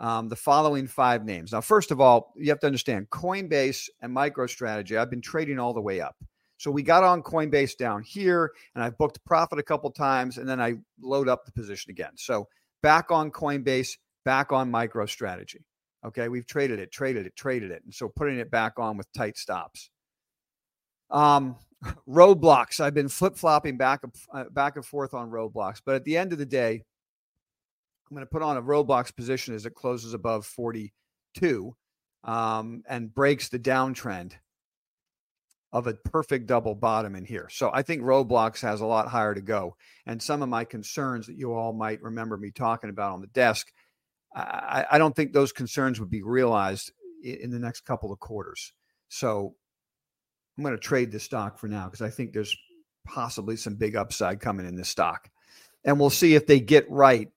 um, 0.00 0.30
the 0.30 0.34
following 0.34 0.86
five 0.86 1.26
names. 1.26 1.52
Now, 1.52 1.60
first 1.60 1.90
of 1.90 2.00
all, 2.00 2.32
you 2.38 2.48
have 2.48 2.60
to 2.60 2.66
understand 2.66 3.10
Coinbase 3.10 3.90
and 4.00 4.16
MicroStrategy, 4.16 4.96
I've 4.96 5.10
been 5.10 5.20
trading 5.20 5.58
all 5.58 5.74
the 5.74 5.80
way 5.82 6.00
up. 6.00 6.16
So 6.56 6.70
we 6.70 6.82
got 6.82 7.04
on 7.04 7.22
Coinbase 7.22 7.76
down 7.76 8.02
here, 8.02 8.50
and 8.74 8.82
I 8.82 8.88
booked 8.88 9.22
profit 9.26 9.58
a 9.58 9.62
couple 9.62 9.90
times, 9.90 10.38
and 10.38 10.48
then 10.48 10.58
I 10.58 10.76
load 11.02 11.28
up 11.28 11.44
the 11.44 11.52
position 11.52 11.90
again. 11.90 12.12
So 12.16 12.48
back 12.82 13.10
on 13.10 13.30
Coinbase, 13.30 13.98
back 14.24 14.52
on 14.52 14.72
MicroStrategy. 14.72 15.60
Okay, 16.02 16.28
we've 16.28 16.46
traded 16.46 16.78
it, 16.78 16.90
traded 16.90 17.26
it, 17.26 17.36
traded 17.36 17.72
it, 17.72 17.82
and 17.84 17.92
so 17.92 18.08
putting 18.08 18.38
it 18.38 18.50
back 18.50 18.78
on 18.78 18.96
with 18.96 19.12
tight 19.12 19.36
stops. 19.36 19.90
Um, 21.10 21.56
Roblox. 22.08 22.80
I've 22.80 22.94
been 22.94 23.08
flip 23.08 23.36
flopping 23.36 23.76
back 23.76 24.02
uh, 24.32 24.44
back 24.50 24.76
and 24.76 24.84
forth 24.84 25.14
on 25.14 25.30
Roblox, 25.30 25.80
but 25.84 25.94
at 25.94 26.04
the 26.04 26.16
end 26.16 26.32
of 26.32 26.38
the 26.38 26.46
day, 26.46 26.82
I'm 28.10 28.16
going 28.16 28.26
to 28.26 28.30
put 28.30 28.42
on 28.42 28.56
a 28.56 28.62
Roblox 28.62 29.14
position 29.14 29.54
as 29.54 29.66
it 29.66 29.74
closes 29.74 30.14
above 30.14 30.46
42. 30.46 31.74
um, 32.24 32.82
and 32.88 33.12
breaks 33.14 33.48
the 33.48 33.58
downtrend 33.58 34.32
of 35.72 35.86
a 35.86 35.94
perfect 35.94 36.46
double 36.46 36.74
bottom 36.74 37.16
in 37.16 37.24
here. 37.24 37.48
So 37.50 37.70
I 37.72 37.82
think 37.82 38.02
Roblox 38.02 38.60
has 38.60 38.80
a 38.80 38.86
lot 38.86 39.08
higher 39.08 39.34
to 39.34 39.40
go. 39.40 39.76
And 40.06 40.22
some 40.22 40.42
of 40.42 40.48
my 40.48 40.64
concerns 40.64 41.26
that 41.26 41.36
you 41.36 41.54
all 41.54 41.72
might 41.72 42.02
remember 42.02 42.36
me 42.36 42.50
talking 42.50 42.90
about 42.90 43.12
on 43.12 43.22
the 43.22 43.26
desk, 43.28 43.72
I, 44.34 44.84
I 44.90 44.98
don't 44.98 45.16
think 45.16 45.32
those 45.32 45.52
concerns 45.52 45.98
would 45.98 46.10
be 46.10 46.22
realized 46.22 46.92
in 47.24 47.50
the 47.50 47.58
next 47.58 47.86
couple 47.86 48.12
of 48.12 48.20
quarters. 48.20 48.72
So 49.08 49.54
I'm 50.56 50.64
going 50.64 50.74
to 50.74 50.80
trade 50.80 51.10
this 51.10 51.24
stock 51.24 51.58
for 51.58 51.68
now 51.68 51.86
because 51.86 52.02
I 52.02 52.10
think 52.10 52.32
there's 52.32 52.56
possibly 53.04 53.56
some 53.56 53.74
big 53.74 53.96
upside 53.96 54.40
coming 54.40 54.66
in 54.66 54.76
this 54.76 54.88
stock. 54.88 55.30
And 55.84 55.98
we'll 55.98 56.10
see 56.10 56.34
if 56.34 56.46
they 56.46 56.60
get 56.60 56.90
right 56.90 57.30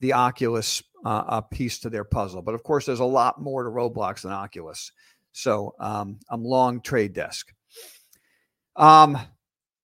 the 0.00 0.14
Oculus 0.14 0.82
uh, 1.04 1.40
piece 1.42 1.78
to 1.80 1.90
their 1.90 2.04
puzzle. 2.04 2.42
But 2.42 2.54
of 2.54 2.62
course, 2.62 2.86
there's 2.86 3.00
a 3.00 3.04
lot 3.04 3.40
more 3.40 3.62
to 3.62 3.70
Roblox 3.70 4.22
than 4.22 4.32
Oculus. 4.32 4.90
So 5.32 5.74
um, 5.78 6.18
I'm 6.30 6.44
long 6.44 6.80
trade 6.80 7.12
desk. 7.12 7.52
Um, 8.76 9.18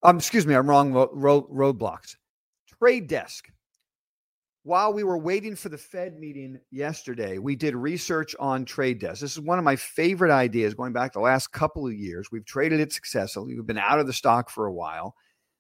um, 0.02 0.16
excuse 0.16 0.46
me, 0.46 0.54
I'm 0.54 0.68
wrong. 0.68 0.92
Road, 0.92 1.46
roadblocks. 1.50 2.16
Trade 2.78 3.06
desk. 3.06 3.50
While 4.62 4.92
we 4.92 5.04
were 5.04 5.18
waiting 5.18 5.56
for 5.56 5.70
the 5.70 5.78
Fed 5.78 6.18
meeting 6.18 6.60
yesterday, 6.70 7.38
we 7.38 7.56
did 7.56 7.74
research 7.74 8.36
on 8.38 8.64
trade 8.64 8.98
desk. 8.98 9.22
This 9.22 9.32
is 9.32 9.40
one 9.40 9.58
of 9.58 9.64
my 9.64 9.76
favorite 9.76 10.30
ideas 10.30 10.74
going 10.74 10.92
back 10.92 11.12
the 11.12 11.20
last 11.20 11.48
couple 11.52 11.86
of 11.86 11.94
years. 11.94 12.30
We've 12.30 12.44
traded 12.44 12.80
it 12.80 12.92
successfully. 12.92 13.54
We've 13.54 13.66
been 13.66 13.78
out 13.78 14.00
of 14.00 14.06
the 14.06 14.12
stock 14.12 14.50
for 14.50 14.66
a 14.66 14.72
while. 14.72 15.14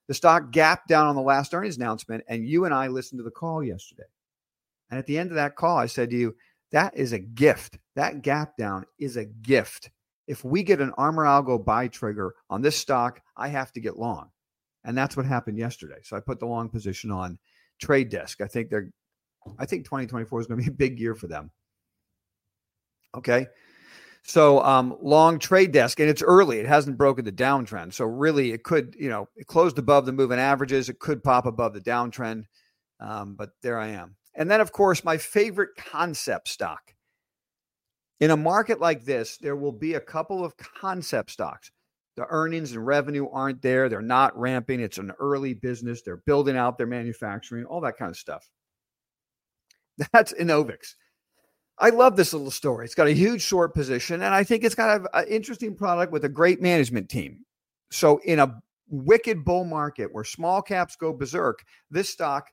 The 0.08 0.14
stock 0.14 0.50
gapped 0.50 0.88
down 0.88 1.06
on 1.06 1.16
the 1.16 1.22
last 1.22 1.54
earnings 1.54 1.76
announcement, 1.76 2.24
and 2.28 2.46
you 2.46 2.66
and 2.66 2.74
I 2.74 2.88
listened 2.88 3.20
to 3.20 3.24
the 3.24 3.30
call 3.30 3.64
yesterday. 3.64 4.08
And 4.90 4.98
at 4.98 5.06
the 5.06 5.18
end 5.18 5.30
of 5.30 5.36
that 5.36 5.56
call, 5.56 5.78
I 5.78 5.86
said 5.86 6.10
to 6.10 6.16
you, 6.16 6.36
that 6.72 6.94
is 6.96 7.12
a 7.12 7.18
gift. 7.18 7.78
That 7.94 8.22
gap 8.22 8.56
down 8.56 8.84
is 8.98 9.16
a 9.16 9.24
gift 9.24 9.90
if 10.30 10.44
we 10.44 10.62
get 10.62 10.80
an 10.80 10.92
Armor 10.96 11.24
Algo 11.24 11.62
buy 11.62 11.88
trigger 11.88 12.36
on 12.48 12.62
this 12.62 12.76
stock, 12.76 13.20
I 13.36 13.48
have 13.48 13.72
to 13.72 13.80
get 13.80 13.98
long. 13.98 14.30
And 14.84 14.96
that's 14.96 15.16
what 15.16 15.26
happened 15.26 15.58
yesterday. 15.58 15.98
So 16.04 16.16
I 16.16 16.20
put 16.20 16.38
the 16.38 16.46
long 16.46 16.68
position 16.68 17.10
on 17.10 17.36
trade 17.80 18.10
desk. 18.10 18.40
I 18.40 18.46
think 18.46 18.70
they're 18.70 18.90
I 19.58 19.66
think 19.66 19.84
2024 19.84 20.40
is 20.40 20.46
going 20.46 20.60
to 20.60 20.66
be 20.66 20.70
a 20.70 20.74
big 20.74 21.00
year 21.00 21.14
for 21.14 21.26
them. 21.26 21.50
Okay. 23.16 23.46
So 24.22 24.62
um, 24.62 24.96
long 25.00 25.38
trade 25.38 25.72
desk, 25.72 25.98
and 25.98 26.08
it's 26.08 26.22
early. 26.22 26.58
It 26.58 26.66
hasn't 26.66 26.98
broken 26.98 27.24
the 27.24 27.32
downtrend. 27.32 27.94
So 27.94 28.04
really, 28.04 28.52
it 28.52 28.64
could, 28.64 28.94
you 28.98 29.08
know, 29.08 29.28
it 29.36 29.46
closed 29.46 29.78
above 29.78 30.04
the 30.04 30.12
moving 30.12 30.38
averages. 30.38 30.88
It 30.88 30.98
could 30.98 31.24
pop 31.24 31.46
above 31.46 31.72
the 31.72 31.80
downtrend. 31.80 32.44
Um, 33.00 33.34
but 33.34 33.50
there 33.62 33.78
I 33.78 33.88
am. 33.88 34.16
And 34.34 34.50
then, 34.50 34.60
of 34.60 34.72
course, 34.72 35.04
my 35.04 35.16
favorite 35.16 35.70
concept 35.76 36.48
stock 36.48 36.94
in 38.20 38.30
a 38.30 38.36
market 38.36 38.78
like 38.78 39.04
this, 39.04 39.38
there 39.38 39.56
will 39.56 39.72
be 39.72 39.94
a 39.94 40.00
couple 40.00 40.44
of 40.44 40.56
concept 40.56 41.30
stocks. 41.30 41.72
The 42.20 42.26
earnings 42.28 42.72
and 42.72 42.86
revenue 42.86 43.30
aren't 43.32 43.62
there. 43.62 43.88
They're 43.88 44.02
not 44.02 44.38
ramping. 44.38 44.78
It's 44.78 44.98
an 44.98 45.10
early 45.18 45.54
business. 45.54 46.02
They're 46.02 46.18
building 46.26 46.54
out 46.54 46.76
their 46.76 46.86
manufacturing, 46.86 47.64
all 47.64 47.80
that 47.80 47.96
kind 47.96 48.10
of 48.10 48.16
stuff. 48.18 48.46
That's 50.12 50.34
Enovix. 50.34 50.96
I 51.78 51.88
love 51.88 52.16
this 52.16 52.34
little 52.34 52.50
story. 52.50 52.84
It's 52.84 52.94
got 52.94 53.06
a 53.06 53.14
huge 53.14 53.40
short 53.40 53.72
position, 53.72 54.16
and 54.16 54.34
I 54.34 54.44
think 54.44 54.64
it's 54.64 54.74
got 54.74 55.00
an 55.14 55.28
interesting 55.28 55.74
product 55.74 56.12
with 56.12 56.26
a 56.26 56.28
great 56.28 56.60
management 56.60 57.08
team. 57.08 57.38
So, 57.90 58.20
in 58.26 58.38
a 58.38 58.60
wicked 58.90 59.42
bull 59.42 59.64
market 59.64 60.12
where 60.12 60.24
small 60.24 60.60
caps 60.60 60.96
go 60.96 61.14
berserk, 61.14 61.64
this 61.90 62.10
stock 62.10 62.48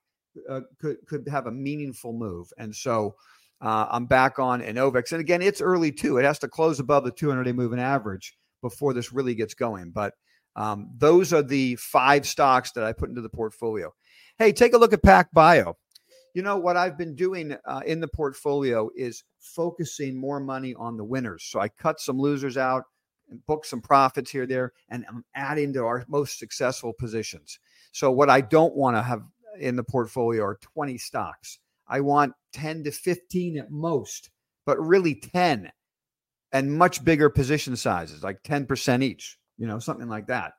uh, 0.49 0.61
could 0.79 0.95
could 1.07 1.27
have 1.27 1.47
a 1.47 1.51
meaningful 1.51 2.13
move. 2.13 2.47
And 2.57 2.73
so, 2.73 3.15
uh, 3.59 3.87
I'm 3.91 4.05
back 4.05 4.39
on 4.39 4.61
Enovix. 4.61 5.11
And 5.11 5.19
again, 5.19 5.41
it's 5.41 5.59
early 5.59 5.91
too. 5.91 6.19
It 6.19 6.23
has 6.23 6.39
to 6.39 6.47
close 6.47 6.79
above 6.79 7.03
the 7.03 7.11
200 7.11 7.43
day 7.43 7.51
moving 7.51 7.81
average 7.81 8.37
before 8.69 8.93
this 8.93 9.13
really 9.13 9.35
gets 9.35 9.53
going. 9.53 9.91
But 9.91 10.13
um, 10.55 10.89
those 10.97 11.33
are 11.33 11.43
the 11.43 11.75
five 11.75 12.27
stocks 12.27 12.71
that 12.71 12.83
I 12.83 12.91
put 12.91 13.09
into 13.09 13.21
the 13.21 13.29
portfolio. 13.29 13.93
Hey, 14.37 14.51
take 14.51 14.73
a 14.73 14.77
look 14.77 14.93
at 14.93 15.03
PacBio. 15.03 15.75
You 16.33 16.41
know, 16.41 16.57
what 16.57 16.77
I've 16.77 16.97
been 16.97 17.15
doing 17.15 17.55
uh, 17.65 17.81
in 17.85 17.99
the 17.99 18.07
portfolio 18.07 18.89
is 18.95 19.23
focusing 19.39 20.19
more 20.19 20.39
money 20.39 20.75
on 20.75 20.97
the 20.97 21.03
winners. 21.03 21.43
So 21.43 21.59
I 21.59 21.69
cut 21.69 21.99
some 21.99 22.19
losers 22.19 22.57
out 22.57 22.83
and 23.29 23.43
book 23.45 23.65
some 23.65 23.81
profits 23.81 24.31
here, 24.31 24.45
there, 24.45 24.73
and 24.89 25.05
I'm 25.09 25.23
adding 25.35 25.73
to 25.73 25.83
our 25.83 26.05
most 26.07 26.37
successful 26.39 26.93
positions. 26.93 27.59
So 27.91 28.11
what 28.11 28.29
I 28.29 28.41
don't 28.41 28.75
want 28.75 28.97
to 28.97 29.01
have 29.01 29.23
in 29.59 29.75
the 29.75 29.83
portfolio 29.83 30.43
are 30.43 30.59
20 30.61 30.97
stocks. 30.97 31.59
I 31.87 32.01
want 32.01 32.33
10 32.53 32.83
to 32.83 32.91
15 32.91 33.57
at 33.57 33.71
most, 33.71 34.29
but 34.65 34.79
really 34.79 35.15
10 35.15 35.71
and 36.57 36.73
much 36.73 37.05
bigger 37.05 37.29
position 37.29 37.75
sizes, 37.75 38.23
like 38.23 38.41
10% 38.41 39.03
each, 39.03 39.37
you 39.59 39.67
know, 39.67 39.77
something 39.77 40.09
like 40.09 40.25
that. 40.25 40.53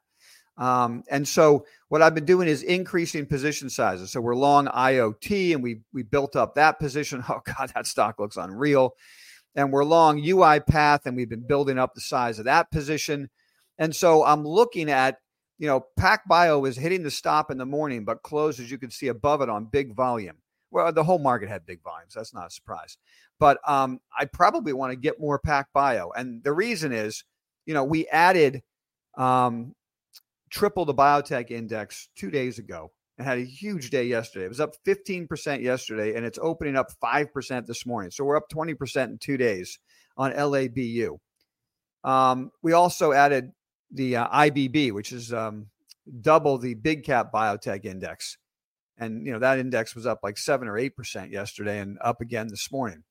Um, 0.57 1.03
and 1.11 1.27
so 1.27 1.67
what 1.89 2.03
I've 2.03 2.15
been 2.15 2.25
doing 2.25 2.47
is 2.47 2.63
increasing 2.63 3.27
position 3.27 3.69
sizes. 3.69 4.13
So 4.13 4.21
we're 4.21 4.37
long 4.37 4.67
IoT 4.67 5.55
and 5.55 5.63
we 5.63 5.81
we 5.93 6.05
built 6.05 6.37
up 6.37 6.55
that 6.55 6.79
position. 6.79 7.25
Oh 7.29 7.41
God, 7.45 7.73
that 7.75 7.87
stock 7.89 8.21
looks 8.21 8.37
unreal. 8.37 8.95
And 9.57 9.73
we're 9.73 9.85
long 9.85 10.23
UiPath 10.23 11.01
and 11.05 11.17
we've 11.17 11.29
been 11.29 11.47
building 11.47 11.79
up 11.81 11.95
the 11.95 12.01
size 12.01 12.39
of 12.39 12.45
that 12.45 12.71
position. 12.71 13.29
And 13.77 13.95
so 13.95 14.25
I'm 14.25 14.45
looking 14.45 14.91
at, 14.91 15.19
you 15.59 15.67
know, 15.67 15.85
PacBio 15.99 16.69
is 16.69 16.77
hitting 16.77 17.03
the 17.03 17.11
stop 17.11 17.51
in 17.51 17.59
the 17.59 17.67
morning, 17.67 18.05
but 18.05 18.23
closed 18.23 18.61
as 18.61 18.71
you 18.71 18.79
can 18.79 18.93
see 18.93 19.09
above 19.09 19.43
it 19.43 19.49
on 19.49 19.65
big 19.65 19.97
volume 19.97 20.37
well, 20.71 20.93
the 20.93 21.05
whole 21.05 21.19
market 21.19 21.49
had 21.49 21.67
big 21.67 21.83
volumes. 21.83 22.15
That's 22.15 22.35
not 22.35 22.47
a 22.47 22.51
surprise. 22.51 22.99
But 23.39 23.59
um, 23.67 24.01
I 24.19 24.27
probably 24.27 24.73
want 24.73 24.93
to 24.93 24.97
get 24.97 25.21
more 25.21 25.41
PacBio. 25.41 26.11
And 26.15 26.43
the 26.43 26.53
reason 26.53 26.93
is, 26.93 27.25
you 27.67 27.75
know, 27.75 27.85
we 27.85 28.07
added 28.09 28.63
um, 29.17 29.75
triple 30.51 30.85
the 30.85 30.95
biotech 30.95 31.51
index 31.51 32.09
two 32.17 32.31
days 32.31 32.59
ago 32.59 32.93
and 33.17 33.27
had 33.27 33.39
a 33.39 33.45
huge 33.45 33.91
day 33.91 34.05
yesterday. 34.05 34.45
It 34.45 34.51
was 34.51 34.61
up 34.61 34.75
15% 34.87 35.63
yesterday 35.63 36.15
and 36.15 36.25
it's 36.25 36.39
opening 36.41 36.77
up 36.77 36.89
5% 37.03 37.67
this 37.67 37.87
morning. 37.87 38.11
So 38.11 38.25
we're 38.25 38.37
up 38.37 38.49
20% 38.53 39.05
in 39.05 39.19
two 39.19 39.37
days 39.37 39.79
on 40.17 40.33
LABU. 40.33 41.19
Um, 42.05 42.51
we 42.63 42.73
also 42.73 43.13
added 43.13 43.53
the 43.91 44.17
uh, 44.17 44.29
IBB, 44.29 44.93
which 44.93 45.13
is 45.13 45.33
um, 45.33 45.67
double 46.21 46.59
the 46.59 46.75
big 46.75 47.05
cap 47.05 47.33
biotech 47.33 47.85
index 47.85 48.39
and 48.99 49.27
you 49.27 49.33
know 49.33 49.39
that 49.39 49.59
index 49.59 49.95
was 49.95 50.07
up 50.07 50.21
like 50.23 50.37
7 50.39 50.67
or 50.69 50.75
8% 50.75 51.31
yesterday 51.31 51.81
and 51.81 51.99
up 52.03 52.21
again 52.21 52.49
this 52.49 52.71
morning. 52.71 53.03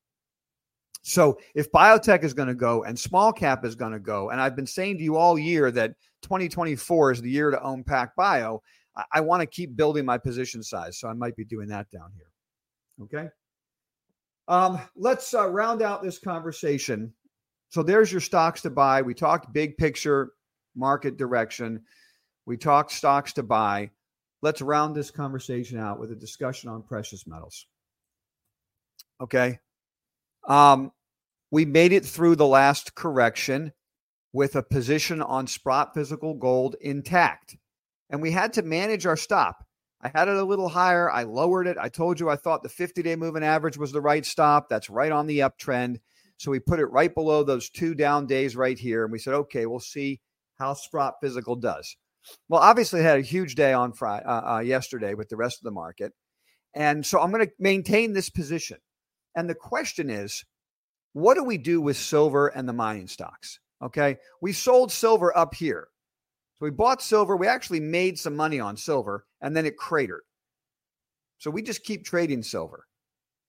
So 1.01 1.39
if 1.55 1.71
biotech 1.71 2.23
is 2.23 2.33
going 2.33 2.49
to 2.49 2.55
go 2.55 2.83
and 2.83 2.99
small 2.99 3.31
cap 3.31 3.63
is 3.63 3.75
going 3.75 3.93
to 3.93 3.99
go 3.99 4.29
and 4.29 4.41
i've 4.41 4.57
been 4.57 4.67
saying 4.67 4.97
to 4.97 5.03
you 5.03 5.15
all 5.15 5.39
year 5.39 5.71
that 5.71 5.93
2024 6.23 7.11
is 7.11 7.21
the 7.21 7.29
year 7.29 7.49
to 7.49 7.61
own 7.63 7.83
PacBio 7.83 8.59
i, 8.97 9.03
I 9.13 9.21
want 9.21 9.39
to 9.39 9.47
keep 9.47 9.77
building 9.77 10.03
my 10.03 10.17
position 10.17 10.61
size 10.61 10.99
so 10.99 11.07
i 11.07 11.13
might 11.13 11.35
be 11.37 11.45
doing 11.45 11.69
that 11.69 11.89
down 11.91 12.11
here. 12.13 13.05
Okay? 13.05 13.29
Um, 14.47 14.79
let's 14.95 15.33
uh, 15.33 15.49
round 15.49 15.81
out 15.81 16.01
this 16.01 16.19
conversation. 16.19 17.13
So 17.69 17.83
there's 17.83 18.11
your 18.11 18.21
stocks 18.21 18.61
to 18.61 18.69
buy. 18.69 19.01
We 19.01 19.13
talked 19.13 19.51
big 19.53 19.77
picture 19.77 20.31
market 20.75 21.17
direction. 21.17 21.83
We 22.45 22.55
talked 22.55 22.91
stocks 22.91 23.33
to 23.33 23.43
buy 23.43 23.91
let's 24.41 24.61
round 24.61 24.95
this 24.95 25.11
conversation 25.11 25.79
out 25.79 25.99
with 25.99 26.11
a 26.11 26.15
discussion 26.15 26.69
on 26.69 26.83
precious 26.83 27.25
metals. 27.27 27.65
Okay. 29.21 29.59
Um, 30.47 30.91
we 31.51 31.65
made 31.65 31.93
it 31.93 32.05
through 32.05 32.35
the 32.35 32.47
last 32.47 32.95
correction 32.95 33.73
with 34.33 34.55
a 34.55 34.63
position 34.63 35.21
on 35.21 35.47
Sprott 35.47 35.93
physical 35.93 36.33
gold 36.33 36.75
intact. 36.81 37.57
And 38.09 38.21
we 38.21 38.31
had 38.31 38.53
to 38.53 38.61
manage 38.61 39.05
our 39.05 39.17
stop. 39.17 39.65
I 40.01 40.09
had 40.09 40.27
it 40.27 40.37
a 40.37 40.43
little 40.43 40.69
higher. 40.69 41.09
I 41.09 41.23
lowered 41.23 41.67
it. 41.67 41.77
I 41.79 41.89
told 41.89 42.19
you 42.19 42.29
I 42.29 42.35
thought 42.35 42.61
the 42.61 42.69
50 42.69 43.01
day 43.01 43.15
moving 43.15 43.43
average 43.43 43.77
was 43.77 43.91
the 43.91 44.01
right 44.01 44.25
stop. 44.25 44.69
That's 44.69 44.89
right 44.89 45.11
on 45.11 45.25
the 45.25 45.39
uptrend. 45.39 45.97
So 46.37 46.51
we 46.51 46.59
put 46.59 46.79
it 46.79 46.85
right 46.85 47.13
below 47.13 47.43
those 47.43 47.69
two 47.69 47.95
down 47.95 48.27
days 48.27 48.55
right 48.55 48.77
here. 48.77 49.03
And 49.03 49.11
we 49.11 49.17
said, 49.17 49.33
okay, 49.33 49.65
we'll 49.65 49.79
see 49.79 50.21
how 50.59 50.73
Sprott 50.75 51.15
physical 51.19 51.55
does. 51.55 51.95
Well, 52.49 52.61
obviously, 52.61 53.01
had 53.01 53.19
a 53.19 53.23
huge 53.23 53.55
day 53.55 53.73
on 53.73 53.93
Friday, 53.93 54.25
uh, 54.25 54.55
uh, 54.55 54.59
yesterday 54.59 55.13
with 55.13 55.29
the 55.29 55.37
rest 55.37 55.59
of 55.59 55.63
the 55.63 55.71
market, 55.71 56.13
and 56.73 57.05
so 57.05 57.19
I'm 57.19 57.31
going 57.31 57.45
to 57.45 57.51
maintain 57.59 58.13
this 58.13 58.29
position. 58.29 58.77
And 59.35 59.49
the 59.49 59.55
question 59.55 60.09
is, 60.09 60.43
what 61.13 61.35
do 61.35 61.43
we 61.43 61.57
do 61.57 61.81
with 61.81 61.97
silver 61.97 62.47
and 62.47 62.67
the 62.67 62.73
mining 62.73 63.07
stocks? 63.07 63.59
Okay, 63.81 64.17
we 64.41 64.53
sold 64.53 64.91
silver 64.91 65.35
up 65.37 65.53
here, 65.55 65.87
so 66.55 66.65
we 66.65 66.71
bought 66.71 67.01
silver. 67.01 67.35
We 67.35 67.47
actually 67.47 67.79
made 67.79 68.17
some 68.17 68.35
money 68.35 68.59
on 68.59 68.77
silver, 68.77 69.25
and 69.41 69.55
then 69.55 69.65
it 69.65 69.77
cratered. 69.77 70.23
So 71.37 71.51
we 71.51 71.61
just 71.61 71.83
keep 71.83 72.03
trading 72.03 72.43
silver, 72.43 72.85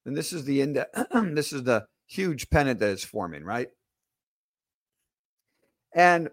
and 0.04 0.16
this 0.16 0.32
is 0.32 0.44
the 0.44 0.60
index. 0.60 0.90
this 1.12 1.52
is 1.52 1.64
the 1.64 1.86
huge 2.06 2.50
pennant 2.50 2.80
that 2.80 2.90
is 2.90 3.04
forming, 3.04 3.44
right? 3.44 3.68
And 5.94 6.28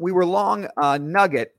we 0.00 0.12
were 0.12 0.24
long 0.24 0.66
uh, 0.80 0.98
Nugget, 0.98 1.54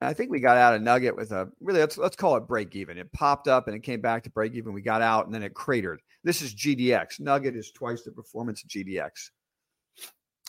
I 0.00 0.12
think 0.12 0.30
we 0.30 0.38
got 0.38 0.58
out 0.58 0.74
of 0.74 0.82
Nugget 0.82 1.16
with 1.16 1.32
a 1.32 1.48
really 1.60 1.80
let's 1.80 1.96
let's 1.96 2.14
call 2.14 2.36
it 2.36 2.46
break 2.46 2.76
even. 2.76 2.98
It 2.98 3.10
popped 3.12 3.48
up 3.48 3.66
and 3.66 3.76
it 3.76 3.82
came 3.82 4.02
back 4.02 4.22
to 4.24 4.30
break 4.30 4.54
even. 4.54 4.74
We 4.74 4.82
got 4.82 5.00
out 5.00 5.24
and 5.24 5.34
then 5.34 5.42
it 5.42 5.54
cratered. 5.54 6.00
This 6.22 6.42
is 6.42 6.54
GDX. 6.54 7.20
Nugget 7.20 7.56
is 7.56 7.70
twice 7.72 8.02
the 8.02 8.12
performance 8.12 8.62
of 8.62 8.68
GDX. 8.68 9.30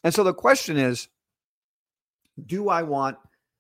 And 0.04 0.14
so 0.14 0.24
the 0.24 0.34
question 0.34 0.78
is, 0.78 1.08
do 2.46 2.70
I 2.70 2.84
want 2.84 3.18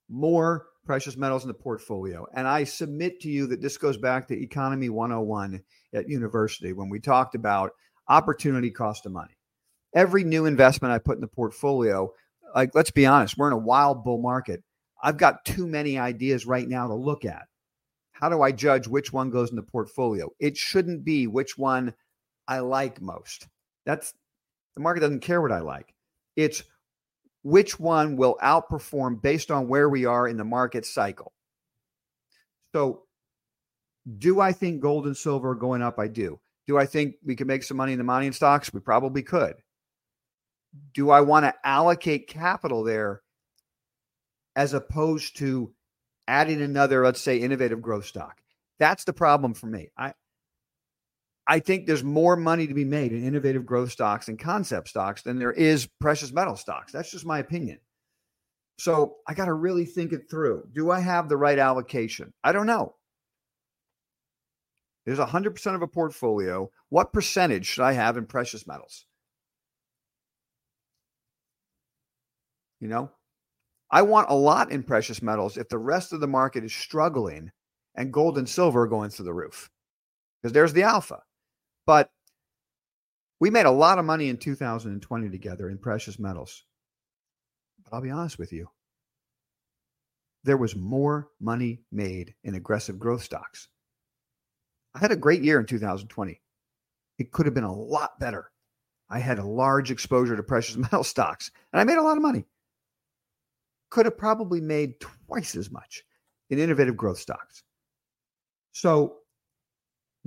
more 0.09 0.67
precious 0.85 1.15
metals 1.15 1.43
in 1.43 1.47
the 1.47 1.53
portfolio? 1.53 2.27
And 2.33 2.47
I 2.47 2.65
submit 2.65 3.21
to 3.21 3.29
you 3.29 3.47
that 3.47 3.61
this 3.61 3.77
goes 3.77 3.97
back 3.97 4.27
to 4.27 4.39
Economy 4.39 4.89
101 4.89 5.63
at 5.93 6.09
university 6.09 6.73
when 6.73 6.89
we 6.89 6.99
talked 6.99 7.35
about 7.35 7.71
opportunity 8.09 8.69
cost 8.69 9.05
of 9.05 9.13
money. 9.13 9.37
Every 9.95 10.25
new 10.25 10.45
investment 10.45 10.93
I 10.93 10.99
put 10.99 11.15
in 11.15 11.21
the 11.21 11.27
portfolio, 11.27 12.11
like 12.55 12.73
let's 12.73 12.91
be 12.91 13.05
honest, 13.05 13.37
we're 13.37 13.47
in 13.47 13.53
a 13.53 13.57
wild 13.57 14.03
bull 14.03 14.17
market. 14.17 14.63
I've 15.03 15.17
got 15.17 15.45
too 15.45 15.67
many 15.67 15.99
ideas 15.99 16.47
right 16.47 16.67
now 16.67 16.87
to 16.87 16.95
look 16.95 17.25
at. 17.25 17.43
How 18.13 18.29
do 18.29 18.41
I 18.41 18.53
judge 18.53 18.87
which 18.87 19.11
one 19.11 19.29
goes 19.29 19.49
in 19.49 19.57
the 19.57 19.61
portfolio? 19.61 20.29
It 20.39 20.55
shouldn't 20.55 21.03
be 21.03 21.27
which 21.27 21.57
one 21.57 21.93
I 22.47 22.59
like 22.59 23.01
most. 23.01 23.47
That's 23.85 24.13
the 24.73 24.81
market 24.81 25.01
doesn't 25.01 25.19
care 25.19 25.41
what 25.41 25.51
I 25.51 25.59
like. 25.59 25.93
It's 26.37 26.63
which 27.43 27.79
one 27.79 28.15
will 28.15 28.37
outperform 28.41 29.21
based 29.21 29.51
on 29.51 29.67
where 29.67 29.89
we 29.89 30.05
are 30.05 30.27
in 30.27 30.37
the 30.37 30.43
market 30.43 30.85
cycle. 30.85 31.33
So, 32.73 33.03
do 34.17 34.39
I 34.39 34.51
think 34.51 34.81
gold 34.81 35.05
and 35.05 35.15
silver 35.15 35.51
are 35.51 35.55
going 35.55 35.81
up? 35.81 35.99
I 35.99 36.07
do. 36.07 36.39
Do 36.67 36.77
I 36.77 36.85
think 36.85 37.15
we 37.23 37.35
can 37.35 37.47
make 37.47 37.63
some 37.63 37.77
money 37.77 37.91
in 37.91 37.97
the 37.97 38.03
mining 38.03 38.31
stocks? 38.31 38.73
We 38.73 38.79
probably 38.79 39.23
could. 39.23 39.55
Do 40.93 41.09
I 41.09 41.21
want 41.21 41.45
to 41.45 41.53
allocate 41.63 42.27
capital 42.27 42.83
there 42.83 43.21
as 44.55 44.73
opposed 44.73 45.37
to 45.37 45.73
adding 46.27 46.61
another, 46.61 47.03
let's 47.03 47.21
say, 47.21 47.37
innovative 47.37 47.81
growth 47.81 48.05
stock? 48.05 48.41
That's 48.79 49.03
the 49.03 49.13
problem 49.13 49.53
for 49.53 49.67
me. 49.67 49.89
I 49.97 50.13
I 51.47 51.59
think 51.59 51.85
there's 51.85 52.03
more 52.03 52.35
money 52.35 52.65
to 52.67 52.73
be 52.73 52.85
made 52.85 53.11
in 53.13 53.23
innovative 53.23 53.65
growth 53.65 53.91
stocks 53.91 54.27
and 54.27 54.39
concept 54.39 54.89
stocks 54.89 55.21
than 55.21 55.37
there 55.37 55.51
is 55.51 55.87
precious 56.01 56.31
metal 56.31 56.55
stocks. 56.55 56.91
That's 56.91 57.11
just 57.11 57.25
my 57.25 57.39
opinion. 57.39 57.79
So 58.79 59.17
I 59.27 59.35
got 59.35 59.45
to 59.45 59.53
really 59.53 59.85
think 59.85 60.11
it 60.11 60.29
through. 60.29 60.67
Do 60.73 60.89
I 60.89 60.99
have 60.99 61.29
the 61.29 61.37
right 61.37 61.59
allocation? 61.59 62.33
I 62.43 62.51
don't 62.51 62.65
know. 62.65 62.95
There's 65.05 65.19
100% 65.19 65.75
of 65.75 65.81
a 65.83 65.87
portfolio. 65.87 66.71
What 66.89 67.13
percentage 67.13 67.67
should 67.67 67.83
I 67.83 67.93
have 67.93 68.17
in 68.17 68.25
precious 68.25 68.65
metals? 68.65 69.05
You 72.79 72.87
know, 72.87 73.11
I 73.89 74.01
want 74.01 74.29
a 74.29 74.35
lot 74.35 74.71
in 74.71 74.83
precious 74.83 75.21
metals 75.21 75.57
if 75.57 75.69
the 75.69 75.77
rest 75.77 76.13
of 76.13 76.19
the 76.19 76.27
market 76.27 76.63
is 76.63 76.73
struggling 76.73 77.51
and 77.95 78.11
gold 78.11 78.37
and 78.37 78.47
silver 78.47 78.83
are 78.83 78.87
going 78.87 79.09
through 79.09 79.25
the 79.25 79.33
roof 79.33 79.69
because 80.41 80.53
there's 80.53 80.73
the 80.73 80.83
alpha. 80.83 81.21
But 81.85 82.09
we 83.39 83.49
made 83.49 83.65
a 83.65 83.71
lot 83.71 83.99
of 83.99 84.05
money 84.05 84.29
in 84.29 84.37
2020 84.37 85.29
together 85.29 85.69
in 85.69 85.77
precious 85.77 86.19
metals. 86.19 86.63
But 87.83 87.93
I'll 87.93 88.01
be 88.01 88.09
honest 88.09 88.39
with 88.39 88.51
you, 88.51 88.69
there 90.43 90.57
was 90.57 90.75
more 90.75 91.29
money 91.39 91.81
made 91.91 92.35
in 92.43 92.55
aggressive 92.55 92.99
growth 92.99 93.23
stocks. 93.23 93.67
I 94.93 94.99
had 94.99 95.11
a 95.11 95.17
great 95.17 95.41
year 95.41 95.59
in 95.59 95.65
2020. 95.65 96.41
It 97.17 97.31
could 97.31 97.45
have 97.45 97.55
been 97.55 97.63
a 97.63 97.73
lot 97.73 98.19
better. 98.19 98.51
I 99.09 99.19
had 99.19 99.39
a 99.39 99.45
large 99.45 99.91
exposure 99.91 100.35
to 100.35 100.43
precious 100.43 100.77
metal 100.77 101.03
stocks 101.03 101.51
and 101.71 101.79
I 101.79 101.83
made 101.83 101.97
a 101.97 102.03
lot 102.03 102.17
of 102.17 102.23
money. 102.23 102.45
Could 103.89 104.05
have 104.05 104.17
probably 104.17 104.61
made 104.61 104.99
twice 104.99 105.55
as 105.55 105.71
much 105.71 106.03
in 106.49 106.59
innovative 106.59 106.97
growth 106.97 107.19
stocks. 107.19 107.63
So 108.71 109.17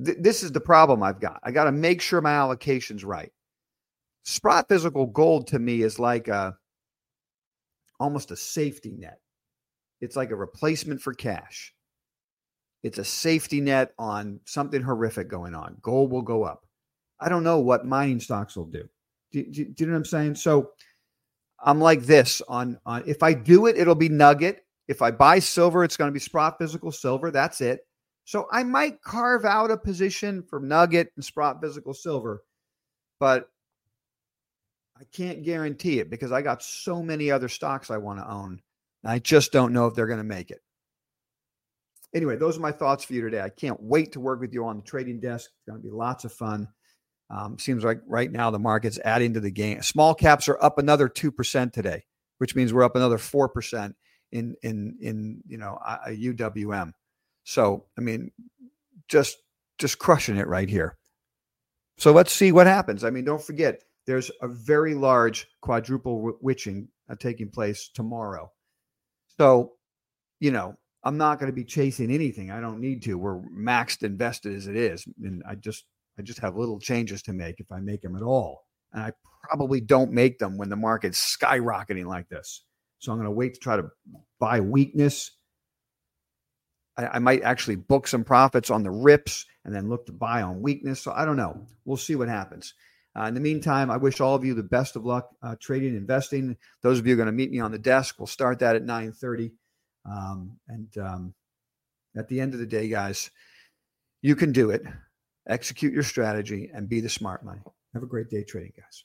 th- 0.02 0.18
this 0.20 0.42
is 0.42 0.52
the 0.52 0.60
problem 0.60 1.02
I've 1.02 1.20
got. 1.20 1.40
I 1.42 1.50
got 1.50 1.64
to 1.64 1.72
make 1.72 2.00
sure 2.00 2.20
my 2.20 2.32
allocation's 2.32 3.04
right. 3.04 3.32
Sprott 4.24 4.68
Physical 4.68 5.06
Gold 5.06 5.48
to 5.48 5.58
me 5.58 5.82
is 5.82 5.98
like 5.98 6.28
a 6.28 6.56
almost 8.00 8.30
a 8.30 8.36
safety 8.36 8.94
net. 8.96 9.20
It's 10.00 10.16
like 10.16 10.30
a 10.30 10.36
replacement 10.36 11.02
for 11.02 11.12
cash. 11.12 11.74
It's 12.82 12.98
a 12.98 13.04
safety 13.04 13.60
net 13.60 13.92
on 13.98 14.40
something 14.44 14.82
horrific 14.82 15.28
going 15.28 15.54
on. 15.54 15.78
Gold 15.82 16.10
will 16.12 16.22
go 16.22 16.44
up. 16.44 16.64
I 17.18 17.28
don't 17.28 17.42
know 17.42 17.58
what 17.58 17.84
mining 17.86 18.20
stocks 18.20 18.56
will 18.56 18.66
do. 18.66 18.88
Do, 19.32 19.44
do, 19.44 19.64
do 19.64 19.84
you 19.84 19.86
know 19.86 19.92
what 19.94 19.98
I'm 19.98 20.04
saying? 20.04 20.34
So 20.36 20.70
I'm 21.60 21.80
like 21.80 22.02
this 22.02 22.40
on 22.48 22.78
on 22.86 23.02
if 23.06 23.22
I 23.22 23.34
do 23.34 23.66
it, 23.66 23.76
it'll 23.76 23.94
be 23.94 24.08
Nugget. 24.08 24.64
If 24.86 25.02
I 25.02 25.10
buy 25.10 25.38
silver, 25.38 25.84
it's 25.84 25.96
going 25.96 26.08
to 26.08 26.14
be 26.14 26.20
Sprott 26.20 26.56
Physical 26.58 26.90
Silver. 26.90 27.30
That's 27.30 27.60
it. 27.60 27.80
So 28.24 28.46
I 28.50 28.62
might 28.62 29.02
carve 29.02 29.44
out 29.44 29.70
a 29.70 29.76
position 29.76 30.42
for 30.42 30.60
Nugget 30.60 31.12
and 31.16 31.24
Sprott 31.24 31.60
Physical 31.60 31.94
Silver, 31.94 32.42
but 33.20 33.50
I 34.98 35.04
can't 35.12 35.42
guarantee 35.42 36.00
it 36.00 36.10
because 36.10 36.32
I 36.32 36.42
got 36.42 36.62
so 36.62 37.02
many 37.02 37.30
other 37.30 37.48
stocks 37.48 37.90
I 37.90 37.98
want 37.98 38.18
to 38.18 38.30
own. 38.30 38.60
I 39.04 39.18
just 39.18 39.52
don't 39.52 39.72
know 39.72 39.86
if 39.86 39.94
they're 39.94 40.06
going 40.06 40.18
to 40.18 40.24
make 40.24 40.50
it. 40.50 40.60
Anyway, 42.14 42.36
those 42.36 42.56
are 42.56 42.62
my 42.62 42.72
thoughts 42.72 43.04
for 43.04 43.12
you 43.12 43.22
today. 43.22 43.40
I 43.40 43.50
can't 43.50 43.80
wait 43.82 44.12
to 44.12 44.20
work 44.20 44.40
with 44.40 44.52
you 44.52 44.64
on 44.64 44.76
the 44.76 44.82
trading 44.82 45.20
desk. 45.20 45.50
It's 45.50 45.70
going 45.70 45.80
to 45.80 45.86
be 45.86 45.94
lots 45.94 46.24
of 46.24 46.32
fun. 46.32 46.66
Um, 47.30 47.58
seems 47.58 47.84
like 47.84 48.00
right 48.06 48.30
now 48.30 48.50
the 48.50 48.58
market's 48.58 48.98
adding 49.04 49.34
to 49.34 49.40
the 49.40 49.50
game. 49.50 49.82
Small 49.82 50.14
caps 50.14 50.48
are 50.48 50.62
up 50.62 50.78
another 50.78 51.08
two 51.08 51.30
percent 51.30 51.72
today, 51.72 52.04
which 52.38 52.54
means 52.56 52.72
we're 52.72 52.84
up 52.84 52.96
another 52.96 53.18
four 53.18 53.48
percent 53.48 53.96
in 54.32 54.54
in 54.62 54.96
in 55.00 55.42
you 55.46 55.58
know 55.58 55.78
a 55.84 56.10
UWM. 56.10 56.92
So, 57.44 57.86
I 57.96 58.00
mean, 58.00 58.30
just 59.08 59.36
just 59.78 59.98
crushing 59.98 60.36
it 60.36 60.46
right 60.46 60.68
here. 60.68 60.96
So 61.98 62.12
let's 62.12 62.32
see 62.32 62.52
what 62.52 62.66
happens. 62.66 63.04
I 63.04 63.10
mean, 63.10 63.24
don't 63.24 63.42
forget, 63.42 63.82
there's 64.06 64.30
a 64.40 64.48
very 64.48 64.94
large 64.94 65.48
quadruple 65.60 66.38
witching 66.40 66.88
uh, 67.10 67.16
taking 67.18 67.50
place 67.50 67.90
tomorrow. 67.92 68.50
So, 69.38 69.72
you 70.40 70.50
know, 70.50 70.76
I'm 71.02 71.16
not 71.16 71.38
going 71.38 71.50
to 71.50 71.54
be 71.54 71.64
chasing 71.64 72.10
anything. 72.10 72.50
I 72.50 72.60
don't 72.60 72.80
need 72.80 73.02
to. 73.04 73.18
We're 73.18 73.40
maxed 73.40 74.02
invested 74.02 74.54
as 74.54 74.66
it 74.66 74.76
is, 74.76 75.06
and 75.22 75.42
I 75.48 75.54
just 75.54 75.84
I 76.18 76.22
just 76.22 76.40
have 76.40 76.56
little 76.56 76.80
changes 76.80 77.22
to 77.22 77.32
make 77.32 77.60
if 77.60 77.70
I 77.70 77.80
make 77.80 78.02
them 78.02 78.16
at 78.16 78.22
all. 78.22 78.64
And 78.92 79.02
I 79.02 79.12
probably 79.42 79.80
don't 79.80 80.12
make 80.12 80.38
them 80.38 80.56
when 80.58 80.68
the 80.68 80.76
market's 80.76 81.36
skyrocketing 81.36 82.06
like 82.06 82.28
this. 82.28 82.64
So 82.98 83.12
I'm 83.12 83.18
going 83.18 83.26
to 83.26 83.30
wait 83.30 83.54
to 83.54 83.60
try 83.60 83.76
to 83.76 83.88
buy 84.40 84.60
weakness 84.60 85.30
I, 86.98 87.06
I 87.14 87.18
might 87.20 87.42
actually 87.42 87.76
book 87.76 88.06
some 88.06 88.24
profits 88.24 88.70
on 88.70 88.82
the 88.82 88.90
rips 88.90 89.46
and 89.64 89.74
then 89.74 89.88
look 89.88 90.06
to 90.06 90.12
buy 90.12 90.42
on 90.42 90.60
weakness. 90.60 91.00
So 91.00 91.12
I 91.14 91.24
don't 91.24 91.36
know. 91.36 91.66
We'll 91.84 91.96
see 91.96 92.16
what 92.16 92.28
happens. 92.28 92.74
Uh, 93.18 93.24
in 93.24 93.34
the 93.34 93.40
meantime, 93.40 93.90
I 93.90 93.96
wish 93.96 94.20
all 94.20 94.34
of 94.34 94.44
you 94.44 94.54
the 94.54 94.62
best 94.62 94.96
of 94.96 95.04
luck 95.04 95.30
uh, 95.42 95.56
trading, 95.60 95.96
investing. 95.96 96.56
Those 96.82 96.98
of 96.98 97.06
you 97.06 97.16
going 97.16 97.26
to 97.26 97.32
meet 97.32 97.50
me 97.50 97.60
on 97.60 97.72
the 97.72 97.78
desk. 97.78 98.16
We'll 98.18 98.26
start 98.26 98.58
that 98.58 98.76
at 98.76 98.84
9:30. 98.84 99.52
Um, 100.04 100.58
and 100.68 100.98
um, 100.98 101.34
at 102.16 102.28
the 102.28 102.40
end 102.40 102.54
of 102.54 102.60
the 102.60 102.66
day, 102.66 102.88
guys, 102.88 103.30
you 104.22 104.36
can 104.36 104.52
do 104.52 104.70
it. 104.70 104.82
Execute 105.48 105.94
your 105.94 106.02
strategy 106.02 106.70
and 106.74 106.88
be 106.88 107.00
the 107.00 107.08
smart 107.08 107.44
money. 107.44 107.60
Have 107.94 108.02
a 108.02 108.06
great 108.06 108.28
day 108.28 108.44
trading, 108.44 108.72
guys. 108.76 109.04